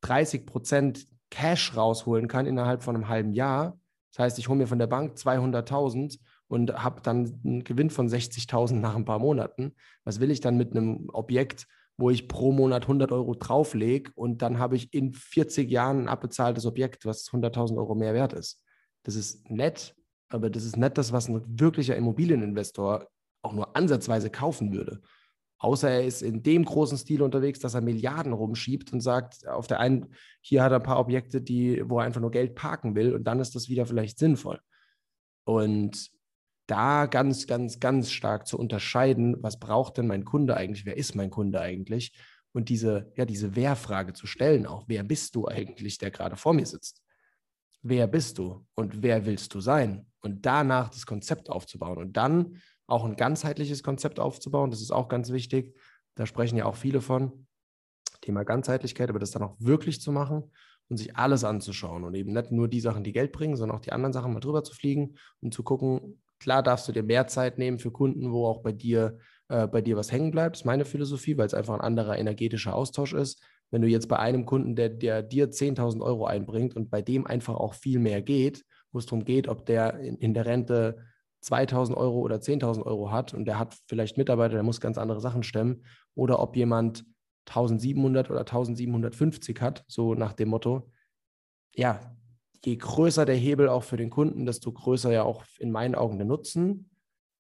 [0.00, 3.78] 30 Prozent Cash rausholen kann innerhalb von einem halben Jahr.
[4.12, 8.08] Das heißt, ich hole mir von der Bank 200.000 und habe dann einen Gewinn von
[8.08, 9.74] 60.000 nach ein paar Monaten.
[10.04, 14.42] Was will ich dann mit einem Objekt, wo ich pro Monat 100 Euro drauflege und
[14.42, 18.62] dann habe ich in 40 Jahren ein abbezahltes Objekt, was 100.000 Euro mehr wert ist.
[19.02, 19.94] Das ist nett,
[20.28, 23.08] aber das ist nicht das, was ein wirklicher Immobilieninvestor
[23.42, 25.00] auch nur ansatzweise kaufen würde.
[25.62, 29.68] Außer er ist in dem großen Stil unterwegs, dass er Milliarden rumschiebt und sagt, auf
[29.68, 30.08] der einen,
[30.40, 33.22] hier hat er ein paar Objekte, die, wo er einfach nur Geld parken will und
[33.22, 34.58] dann ist das wieder vielleicht sinnvoll.
[35.44, 36.10] Und
[36.66, 41.14] da ganz, ganz, ganz stark zu unterscheiden, was braucht denn mein Kunde eigentlich, wer ist
[41.14, 42.12] mein Kunde eigentlich?
[42.50, 46.54] Und diese, ja, diese Wer-Frage zu stellen, auch wer bist du eigentlich, der gerade vor
[46.54, 47.04] mir sitzt?
[47.82, 50.06] Wer bist du und wer willst du sein?
[50.22, 55.08] Und danach das Konzept aufzubauen und dann auch ein ganzheitliches Konzept aufzubauen, das ist auch
[55.08, 55.76] ganz wichtig.
[56.14, 57.46] Da sprechen ja auch viele von.
[58.20, 60.44] Thema Ganzheitlichkeit, aber das dann auch wirklich zu machen
[60.88, 63.82] und sich alles anzuschauen und eben nicht nur die Sachen, die Geld bringen, sondern auch
[63.82, 67.26] die anderen Sachen mal drüber zu fliegen und zu gucken, klar darfst du dir mehr
[67.26, 69.18] Zeit nehmen für Kunden, wo auch bei dir,
[69.48, 70.56] äh, bei dir was hängen bleibt.
[70.56, 73.42] Das ist meine Philosophie, weil es einfach ein anderer energetischer Austausch ist.
[73.70, 77.26] Wenn du jetzt bei einem Kunden, der, der dir 10.000 Euro einbringt und bei dem
[77.26, 80.98] einfach auch viel mehr geht, wo es darum geht, ob der in, in der Rente
[81.42, 85.20] 2000 Euro oder 10.000 Euro hat und der hat vielleicht Mitarbeiter, der muss ganz andere
[85.20, 87.04] Sachen stemmen, oder ob jemand
[87.48, 90.90] 1700 oder 1750 hat, so nach dem Motto,
[91.74, 92.16] ja,
[92.64, 96.18] je größer der Hebel auch für den Kunden, desto größer ja auch in meinen Augen
[96.18, 96.90] der Nutzen.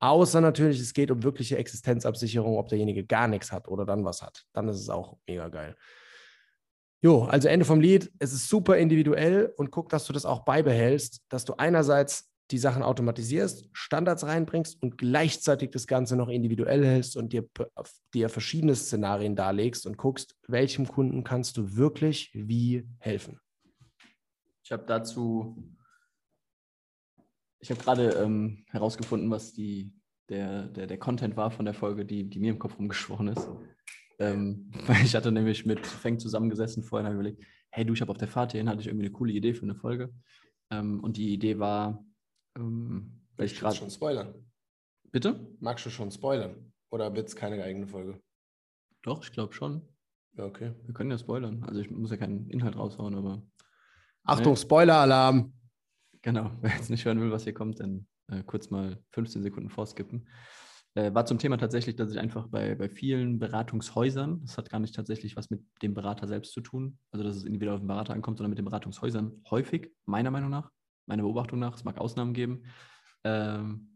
[0.01, 4.23] Außer natürlich, es geht um wirkliche Existenzabsicherung, ob derjenige gar nichts hat oder dann was
[4.23, 4.45] hat.
[4.53, 5.77] Dann ist es auch mega geil.
[7.01, 8.11] Jo, also Ende vom Lied.
[8.19, 12.59] Es ist super individuell und guck, dass du das auch beibehältst, dass du einerseits die
[12.59, 17.49] Sachen automatisierst, Standards reinbringst und gleichzeitig das Ganze noch individuell hältst und dir,
[18.13, 23.41] dir verschiedene Szenarien darlegst und guckst, welchem Kunden kannst du wirklich wie helfen.
[24.63, 25.57] Ich habe dazu,
[27.61, 29.93] ich habe gerade ähm, herausgefunden, was die,
[30.29, 33.49] der, der, der Content war von der Folge, die, die mir im Kopf rumgeschworen ist.
[34.19, 34.71] Ähm,
[35.03, 38.29] ich hatte nämlich mit Feng zusammengesessen vorhin und überlegt, hey du, ich habe auf der
[38.29, 40.13] Fahrt hierhin, hatte ich irgendwie eine coole Idee für eine Folge.
[40.71, 42.05] Ähm, und die Idee war,
[42.57, 43.77] ähm, weil ich gerade.
[43.77, 44.35] schon spoilern.
[45.11, 45.55] Bitte?
[45.61, 46.73] Magst du schon spoilern?
[46.91, 48.21] Oder wird es keine eigene Folge?
[49.03, 49.83] Doch, ich glaube schon.
[50.37, 50.73] Ja, okay.
[50.85, 51.63] Wir können ja spoilern.
[51.65, 53.43] Also ich muss ja keinen Inhalt raushauen, aber.
[54.25, 54.57] Achtung, ne?
[54.59, 55.53] Spoiler-Alarm!
[56.23, 59.71] Genau, wer jetzt nicht hören will, was hier kommt, dann äh, kurz mal 15 Sekunden
[59.71, 60.29] vorskippen.
[60.95, 64.79] Äh, war zum Thema tatsächlich, dass ich einfach bei, bei vielen Beratungshäusern, das hat gar
[64.79, 67.89] nicht tatsächlich was mit dem Berater selbst zu tun, also dass es individuell auf den
[67.89, 70.71] Berater ankommt, sondern mit den Beratungshäusern häufig, meiner Meinung nach,
[71.07, 71.77] meiner Beobachtung nach.
[71.77, 72.65] Es mag Ausnahmen geben.
[73.25, 73.89] Ähm,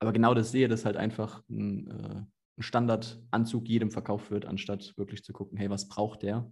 [0.00, 2.24] aber genau das sehe, dass halt einfach ein, äh,
[2.58, 6.50] ein, Standardanzug jedem verkauft wird, anstatt wirklich zu gucken, hey, was braucht der?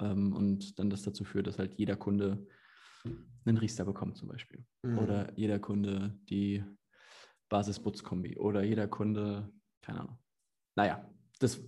[0.00, 2.46] Ähm, und dann das dazu führt, dass halt jeder Kunde
[3.44, 4.64] einen Riester bekommt zum Beispiel.
[4.82, 4.98] Mhm.
[4.98, 6.64] Oder jeder Kunde die
[7.48, 8.38] Basis-Butz-Kombi.
[8.38, 9.52] Oder jeder Kunde,
[9.82, 10.18] keine Ahnung.
[10.74, 11.62] Naja, das,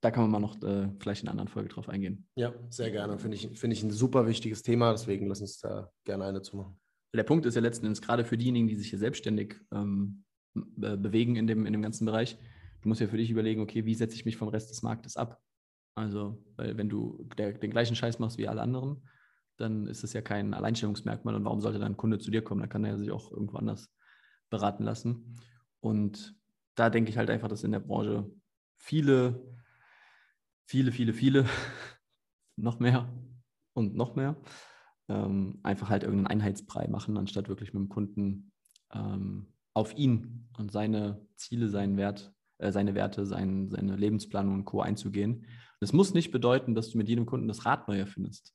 [0.00, 2.28] da kann man mal noch äh, vielleicht in einer anderen Folge drauf eingehen.
[2.36, 3.18] Ja, sehr gerne.
[3.18, 6.56] Finde ich, find ich ein super wichtiges Thema, deswegen lass uns da gerne eine zu
[6.56, 6.78] machen
[7.14, 10.96] der Punkt ist ja letzten Endes gerade für diejenigen, die sich hier selbstständig ähm, be
[10.96, 12.38] bewegen in dem, in dem ganzen Bereich,
[12.82, 15.16] du musst ja für dich überlegen, okay, wie setze ich mich vom Rest des Marktes
[15.16, 15.40] ab?
[15.94, 19.08] Also, weil wenn du der, den gleichen Scheiß machst wie alle anderen,
[19.56, 22.60] dann ist es ja kein Alleinstellungsmerkmal und warum sollte dann ein Kunde zu dir kommen?
[22.60, 23.90] Dann kann er sich auch irgendwo anders
[24.50, 25.38] beraten lassen.
[25.80, 26.36] Und
[26.74, 28.30] da denke ich halt einfach, dass in der Branche
[28.76, 29.56] viele,
[30.66, 31.46] viele, viele, viele,
[32.56, 33.10] noch mehr
[33.72, 34.36] und noch mehr
[35.08, 38.52] ähm, einfach halt irgendeinen Einheitsbrei machen, anstatt wirklich mit dem Kunden
[38.92, 44.64] ähm, auf ihn und seine Ziele, seinen Wert, äh, seine Werte, sein, seine Lebensplanung und
[44.64, 44.80] Co.
[44.80, 45.46] einzugehen.
[45.80, 48.54] Das muss nicht bedeuten, dass du mit jedem Kunden das Rad neu erfindest.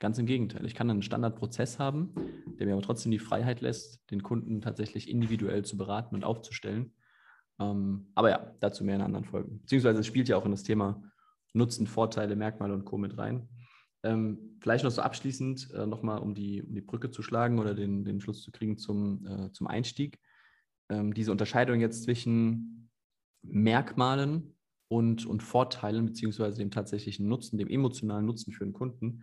[0.00, 0.64] Ganz im Gegenteil.
[0.66, 2.14] Ich kann einen Standardprozess haben,
[2.58, 6.94] der mir aber trotzdem die Freiheit lässt, den Kunden tatsächlich individuell zu beraten und aufzustellen.
[7.60, 9.60] Ähm, aber ja, dazu mehr in anderen Folgen.
[9.60, 11.02] Beziehungsweise es spielt ja auch in das Thema
[11.52, 12.98] Nutzen, Vorteile, Merkmale und Co.
[12.98, 13.48] mit rein.
[14.04, 17.74] Ähm, vielleicht noch so abschließend äh, nochmal, um die, um die Brücke zu schlagen oder
[17.74, 20.18] den, den Schluss zu kriegen zum, äh, zum Einstieg.
[20.88, 22.90] Ähm, diese Unterscheidung jetzt zwischen
[23.42, 24.56] Merkmalen
[24.88, 29.22] und, und Vorteilen, beziehungsweise dem tatsächlichen Nutzen, dem emotionalen Nutzen für den Kunden.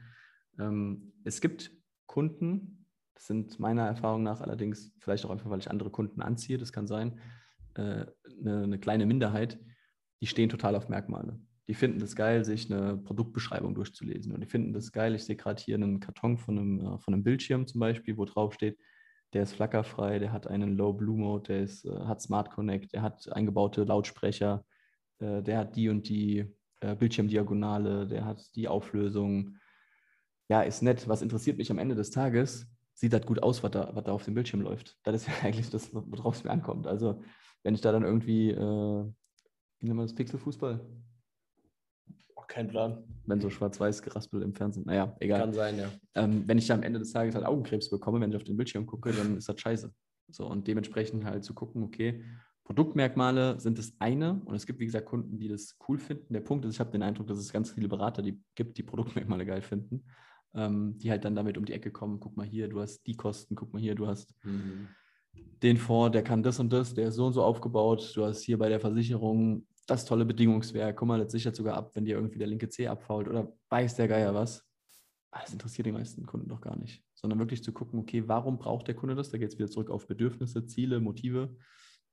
[0.57, 1.71] Ähm, es gibt
[2.05, 6.57] Kunden, das sind meiner Erfahrung nach allerdings, vielleicht auch einfach, weil ich andere Kunden anziehe,
[6.57, 7.19] das kann sein,
[7.73, 8.05] äh,
[8.39, 9.59] eine, eine kleine Minderheit,
[10.21, 11.39] die stehen total auf Merkmale
[11.69, 14.34] die finden das geil, sich eine Produktbeschreibung durchzulesen.
[14.34, 15.13] Und die finden das geil.
[15.13, 18.25] Ich sehe gerade hier einen Karton von einem, äh, von einem Bildschirm zum Beispiel, wo
[18.25, 18.79] drauf steht,
[19.34, 22.93] der ist flackerfrei, der hat einen Low Blue Mode, der ist, äh, hat Smart Connect,
[22.93, 24.65] der hat eingebaute Lautsprecher,
[25.19, 26.45] äh, der hat die und die
[26.97, 29.58] Bildschirmdiagonale, der hat die Auflösung.
[30.47, 31.10] Ja, ist nett.
[31.10, 32.67] Was interessiert mich am Ende des Tages?
[32.93, 34.97] Sieht das gut aus, was da, was da auf dem Bildschirm läuft?
[35.03, 36.88] Das ist ja eigentlich das, worauf es mir ankommt.
[36.88, 37.21] Also,
[37.63, 40.79] wenn ich da dann irgendwie, äh, wie nennt man das, Pixelfußball?
[42.49, 43.03] Kein Plan.
[43.27, 44.83] Wenn so schwarz-weiß geraspelt im Fernsehen.
[44.85, 45.39] Naja, egal.
[45.39, 45.88] Kann sein, ja.
[46.15, 48.57] Ähm, wenn ich da am Ende des Tages halt Augenkrebs bekomme, wenn ich auf den
[48.57, 49.93] Bildschirm gucke, dann ist das scheiße.
[50.31, 52.23] So, und dementsprechend halt zu gucken, okay,
[52.63, 56.33] Produktmerkmale sind das eine und es gibt, wie gesagt, Kunden, die das cool finden.
[56.33, 58.83] Der Punkt ist, ich habe den Eindruck, dass es ganz viele Berater die gibt, die
[58.83, 60.03] Produktmerkmale geil finden,
[60.55, 62.19] ähm, die halt dann damit um die Ecke kommen.
[62.19, 64.88] Guck mal hier, du hast die Kosten, guck mal hier, du hast mhm.
[65.62, 68.12] den Fonds, der kann das und das, der ist so und so aufgebaut.
[68.15, 70.97] Du hast hier bei der Versicherung das tolle Bedingungswerk.
[70.97, 73.95] Guck mal, das sichert sogar ab, wenn dir irgendwie der linke C abfault oder weiß
[73.95, 74.65] der Geier was.
[75.32, 78.58] Ah, das interessiert die meisten Kunden doch gar nicht, sondern wirklich zu gucken, okay, warum
[78.58, 79.30] braucht der Kunde das?
[79.30, 81.56] Da geht es wieder zurück auf Bedürfnisse, Ziele, Motive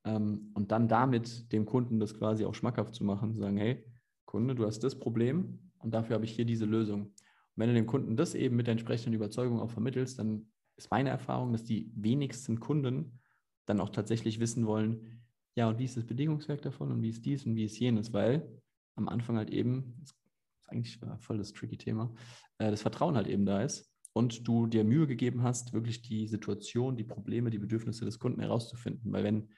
[0.05, 3.83] ähm, und dann damit dem Kunden das quasi auch schmackhaft zu machen, zu sagen, hey,
[4.25, 7.01] Kunde, du hast das Problem und dafür habe ich hier diese Lösung.
[7.01, 7.13] Und
[7.55, 11.09] wenn du dem Kunden das eben mit der entsprechenden Überzeugung auch vermittelst, dann ist meine
[11.09, 13.19] Erfahrung, dass die wenigsten Kunden
[13.65, 15.23] dann auch tatsächlich wissen wollen,
[15.57, 18.13] ja, und wie ist das Bedingungswerk davon und wie ist dies und wie ist jenes,
[18.13, 18.47] weil
[18.95, 22.13] am Anfang halt eben, das ist eigentlich voll das tricky Thema,
[22.59, 26.27] äh, das Vertrauen halt eben da ist und du dir Mühe gegeben hast, wirklich die
[26.27, 29.11] Situation, die Probleme, die Bedürfnisse des Kunden herauszufinden.
[29.11, 29.49] Weil wenn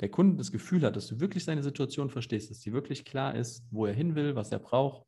[0.00, 3.34] der Kunde das Gefühl hat, dass du wirklich seine Situation verstehst, dass dir wirklich klar
[3.34, 5.06] ist, wo er hin will, was er braucht,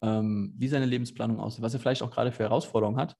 [0.00, 3.16] ähm, wie seine Lebensplanung aussieht, was er vielleicht auch gerade für Herausforderungen hat,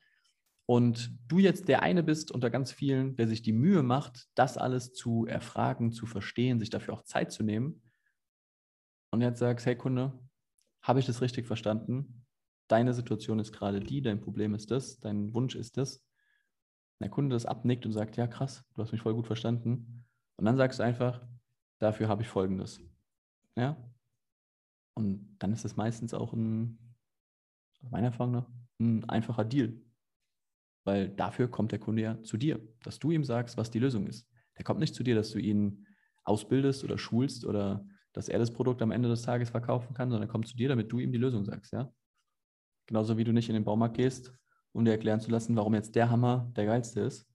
[0.67, 4.57] und du jetzt der eine bist unter ganz vielen, der sich die Mühe macht, das
[4.57, 7.83] alles zu erfragen, zu verstehen, sich dafür auch Zeit zu nehmen,
[9.13, 10.19] und jetzt sagst, hey Kunde,
[10.81, 12.25] habe ich das richtig verstanden?
[12.67, 16.03] Deine Situation ist gerade die, dein Problem ist das, dein Wunsch ist das.
[16.99, 20.07] Der Kunde das abnickt und sagt, ja krass, du hast mich voll gut verstanden.
[20.37, 21.21] Und dann sagst du einfach,
[21.79, 22.81] dafür habe ich Folgendes.
[23.55, 23.77] Ja?
[24.95, 26.79] Und dann ist es meistens auch ein,
[27.83, 28.49] meiner Erfahrung nach,
[28.81, 29.79] ein einfacher Deal.
[30.85, 34.07] Weil dafür kommt der Kunde ja zu dir, dass du ihm sagst, was die Lösung
[34.07, 34.29] ist.
[34.57, 35.87] Der kommt nicht zu dir, dass du ihn
[36.25, 40.29] ausbildest oder schulst oder dass er das Produkt am Ende des Tages verkaufen kann, sondern
[40.29, 41.93] er kommt zu dir, damit du ihm die Lösung sagst, ja.
[42.87, 44.33] Genauso wie du nicht in den Baumarkt gehst,
[44.73, 47.27] um dir erklären zu lassen, warum jetzt der Hammer der geilste ist,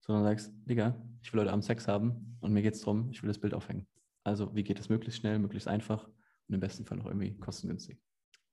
[0.00, 3.22] sondern sagst, Digga, ich will heute Abend Sex haben und mir geht es darum, ich
[3.22, 3.86] will das Bild aufhängen.
[4.24, 8.00] Also wie geht es möglichst schnell, möglichst einfach und im besten Fall noch irgendwie kostengünstig.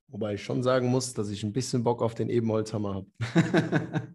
[0.09, 3.07] Wobei ich schon sagen muss, dass ich ein bisschen Bock auf den Ebenholzhammer habe.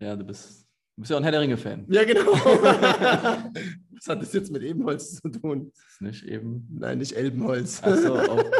[0.00, 0.66] ja, du bist,
[0.96, 1.86] du bist ja auch ein Herr der Ringe-Fan.
[1.88, 2.32] Ja, genau.
[2.32, 5.70] Was hat das jetzt mit Ebenholz zu tun?
[5.72, 6.66] Das ist nicht eben.
[6.70, 7.82] Nein, nicht Elbenholz.
[7.82, 8.44] Achso, auch.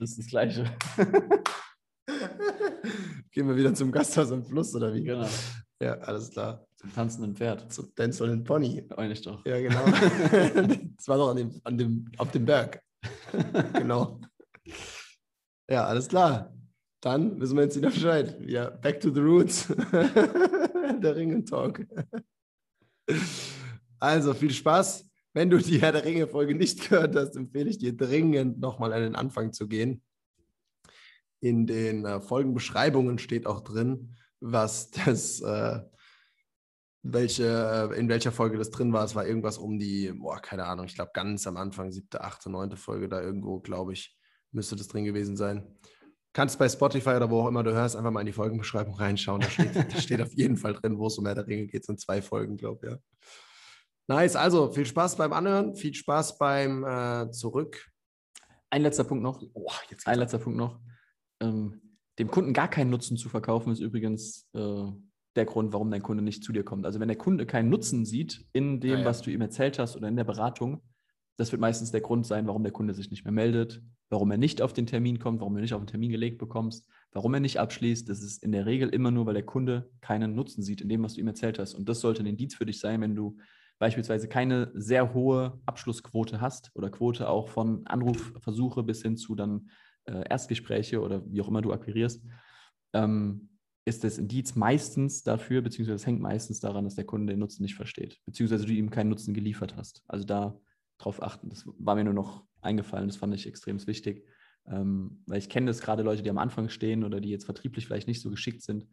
[0.00, 0.64] Das ist das Gleiche.
[3.32, 5.02] Gehen wir wieder zum Gasthaus am Fluss oder wie?
[5.02, 5.26] Genau.
[5.82, 6.64] Ja, alles klar.
[6.76, 7.72] Zum tanzenden Pferd.
[7.72, 8.86] Zum tänzelnden Pony.
[8.96, 9.44] Eigentlich doch.
[9.44, 9.84] Ja, genau.
[10.96, 12.80] das war doch an dem, an dem, auf dem Berg.
[13.74, 14.20] genau.
[15.68, 16.52] Ja, alles klar.
[17.00, 18.36] Dann wissen wir jetzt wieder Bescheid.
[18.46, 19.68] Ja, back to the roots.
[19.92, 21.86] der Ringen-Talk.
[24.00, 25.08] Also, viel Spaß.
[25.32, 29.02] Wenn du die Herr der Ringe-Folge nicht gehört hast, empfehle ich dir dringend nochmal an
[29.02, 30.02] den Anfang zu gehen.
[31.40, 35.80] In den äh, Folgenbeschreibungen steht auch drin, was das, äh,
[37.02, 39.04] welche, äh, in welcher Folge das drin war.
[39.04, 42.50] Es war irgendwas um die, boah, keine Ahnung, ich glaube ganz am Anfang, siebte, achte,
[42.50, 44.16] neunte Folge, da irgendwo, glaube ich,
[44.52, 45.78] müsste das drin gewesen sein.
[46.32, 49.40] Kannst bei Spotify oder wo auch immer du hörst, einfach mal in die Folgenbeschreibung reinschauen.
[49.40, 51.80] Da steht, da steht auf jeden Fall drin, wo es um Herr der Ringe geht.
[51.80, 52.98] Es sind zwei Folgen, glaube ich, ja.
[54.10, 57.90] Nice, also viel Spaß beim Anhören, viel Spaß beim äh, Zurück.
[58.70, 59.42] Ein letzter Punkt noch.
[59.52, 59.70] Oh,
[60.06, 60.80] Ein letzter Punkt noch.
[61.40, 61.82] Ähm,
[62.18, 64.90] dem Kunden gar keinen Nutzen zu verkaufen, ist übrigens äh,
[65.38, 66.84] der Grund, warum dein Kunde nicht zu dir kommt.
[66.84, 69.04] Also wenn der Kunde keinen Nutzen sieht in dem, ja, ja.
[69.04, 70.82] was du ihm erzählt hast oder in der Beratung,
[71.38, 74.38] das wird meistens der Grund sein, warum der Kunde sich nicht mehr meldet, warum er
[74.38, 77.40] nicht auf den Termin kommt, warum du nicht auf den Termin gelegt bekommst, warum er
[77.40, 78.08] nicht abschließt.
[78.08, 81.02] Das ist in der Regel immer nur, weil der Kunde keinen Nutzen sieht in dem,
[81.02, 81.74] was du ihm erzählt hast.
[81.74, 83.38] Und das sollte ein Indiz für dich sein, wenn du
[83.78, 89.70] beispielsweise keine sehr hohe Abschlussquote hast oder Quote auch von Anrufversuche bis hin zu dann
[90.06, 92.24] äh, Erstgespräche oder wie auch immer du akquirierst,
[92.94, 93.48] ähm,
[93.88, 97.62] ist das Indiz meistens dafür, beziehungsweise es hängt meistens daran, dass der Kunde den Nutzen
[97.62, 100.02] nicht versteht, beziehungsweise du ihm keinen Nutzen geliefert hast.
[100.06, 100.58] Also da
[100.98, 101.48] drauf achten.
[101.48, 104.26] Das war mir nur noch eingefallen, das fand ich extrem wichtig.
[104.66, 107.86] Ähm, weil ich kenne das gerade Leute, die am Anfang stehen oder die jetzt vertrieblich
[107.86, 108.86] vielleicht nicht so geschickt sind,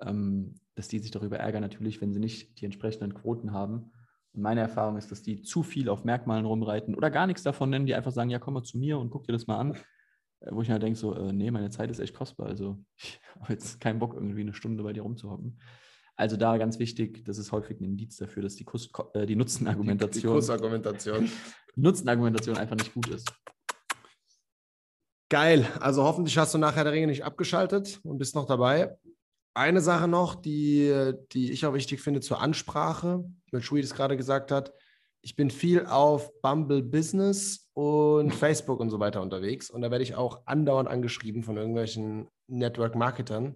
[0.00, 3.92] ähm, dass die sich darüber ärgern, natürlich, wenn sie nicht die entsprechenden Quoten haben.
[4.32, 7.70] Und meine Erfahrung ist, dass die zu viel auf Merkmalen rumreiten oder gar nichts davon
[7.70, 9.76] nennen, die einfach sagen, ja, komm mal zu mir und guck dir das mal an.
[10.50, 12.48] Wo ich halt denke, so, äh, nee, meine Zeit ist echt kostbar.
[12.48, 15.60] Also ich habe jetzt keinen Bock, irgendwie eine Stunde bei dir rumzuhocken.
[16.16, 19.36] Also da ganz wichtig, das ist häufig ein Indiz dafür, dass die, Kuss, äh, die
[19.36, 21.30] Nutzenargumentation, die, die Kursargumentation.
[21.76, 23.32] Nutzenargumentation einfach nicht gut ist.
[25.30, 25.66] Geil.
[25.80, 28.98] Also hoffentlich hast du nachher der Ringe nicht abgeschaltet und bist noch dabei.
[29.54, 34.16] Eine Sache noch, die, die ich auch wichtig finde zur Ansprache, weil Shui das gerade
[34.18, 34.74] gesagt hat.
[35.24, 39.70] Ich bin viel auf Bumble Business und Facebook und so weiter unterwegs.
[39.70, 43.54] Und da werde ich auch andauernd angeschrieben von irgendwelchen Network-Marketern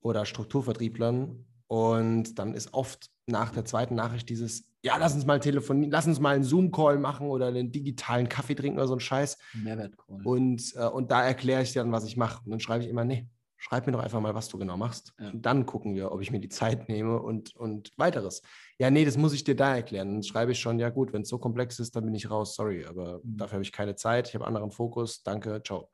[0.00, 1.46] oder Strukturvertrieblern.
[1.68, 6.06] Und dann ist oft nach der zweiten Nachricht dieses, ja, lass uns mal telefonieren, lass
[6.06, 9.38] uns mal einen Zoom-Call machen oder einen digitalen Kaffee trinken oder so einen Scheiß.
[9.54, 10.20] Mehrwertcall.
[10.24, 12.44] Und, äh, und da erkläre ich dann, was ich mache.
[12.44, 13.28] Und dann schreibe ich immer, nee,
[13.66, 15.12] schreib mir doch einfach mal, was du genau machst.
[15.18, 15.30] Ja.
[15.30, 18.42] Und dann gucken wir, ob ich mir die Zeit nehme und, und weiteres.
[18.78, 20.12] Ja, nee, das muss ich dir da erklären.
[20.12, 22.54] Dann schreibe ich schon, ja gut, wenn es so komplex ist, dann bin ich raus,
[22.54, 23.36] sorry, aber Mhm.
[23.38, 25.90] dafür habe ich keine Zeit, ich habe anderen Fokus, danke, ciao.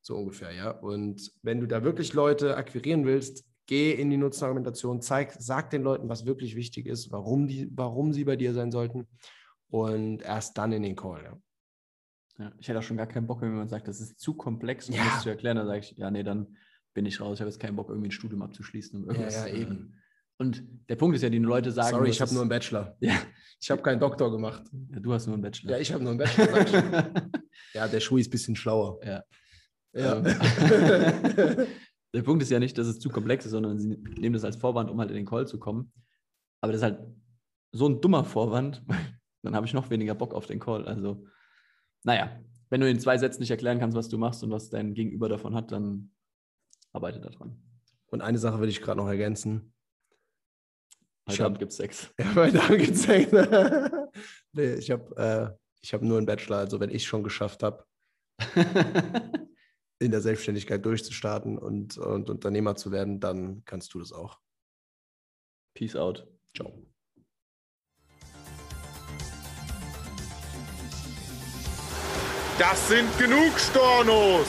[0.00, 0.70] So ungefähr, ja.
[0.70, 5.82] Und wenn du da wirklich Leute akquirieren willst, geh in die Nutzenargumentation, zeig, sag den
[5.82, 9.08] Leuten, was wirklich wichtig ist, warum, die, warum sie bei dir sein sollten
[9.70, 11.36] und erst dann in den Call, ja.
[12.38, 14.88] Ja, ich hätte auch schon gar keinen Bock, wenn jemand sagt, das ist zu komplex,
[14.88, 15.04] um Ja.
[15.04, 15.56] das zu erklären.
[15.56, 16.56] Dann sage ich, ja, nee, dann
[16.94, 17.36] bin ich raus.
[17.36, 19.02] Ich habe jetzt keinen Bock, irgendwie ein Studium abzuschließen.
[19.02, 19.94] Um irgendwas, ja, äh, eben.
[20.38, 21.90] Und der Punkt ist ja, die Leute sagen.
[21.96, 22.96] Sorry, ich habe nur einen Bachelor.
[23.00, 23.14] Ja,
[23.60, 24.62] Ich habe keinen Doktor gemacht.
[24.92, 25.72] ja, du hast nur einen Bachelor.
[25.72, 27.10] Ja, ich habe nur einen Bachelor.
[27.74, 29.00] ja, der Schui ist ein bisschen schlauer.
[29.04, 29.24] Ja.
[29.94, 30.16] Ja.
[30.16, 30.24] Ähm,
[32.14, 34.56] der Punkt ist ja nicht, dass es zu komplex ist, sondern sie nehmen das als
[34.56, 35.92] Vorwand, um halt in den Call zu kommen.
[36.60, 37.00] Aber das ist halt
[37.72, 38.84] so ein dummer Vorwand,
[39.42, 40.86] dann habe ich noch weniger Bock auf den Call.
[40.86, 41.26] Also,
[42.04, 44.94] naja, wenn du in zwei Sätzen nicht erklären kannst, was du machst und was dein
[44.94, 46.10] Gegenüber davon hat, dann
[46.92, 47.62] arbeite daran.
[48.06, 49.74] Und eine Sache will ich gerade noch ergänzen.
[51.28, 52.10] Ich Heute Abend gibt es Sex.
[52.18, 53.32] Ja, mein Name gezeigt.
[54.52, 56.58] nee, ich habe äh, ich hab nur einen Bachelor.
[56.58, 57.84] Also wenn ich schon geschafft habe,
[59.98, 64.38] in der Selbstständigkeit durchzustarten und, und Unternehmer zu werden, dann kannst du das auch.
[65.74, 66.26] Peace out.
[66.54, 66.72] Ciao.
[72.58, 74.48] Das sind genug Stornos!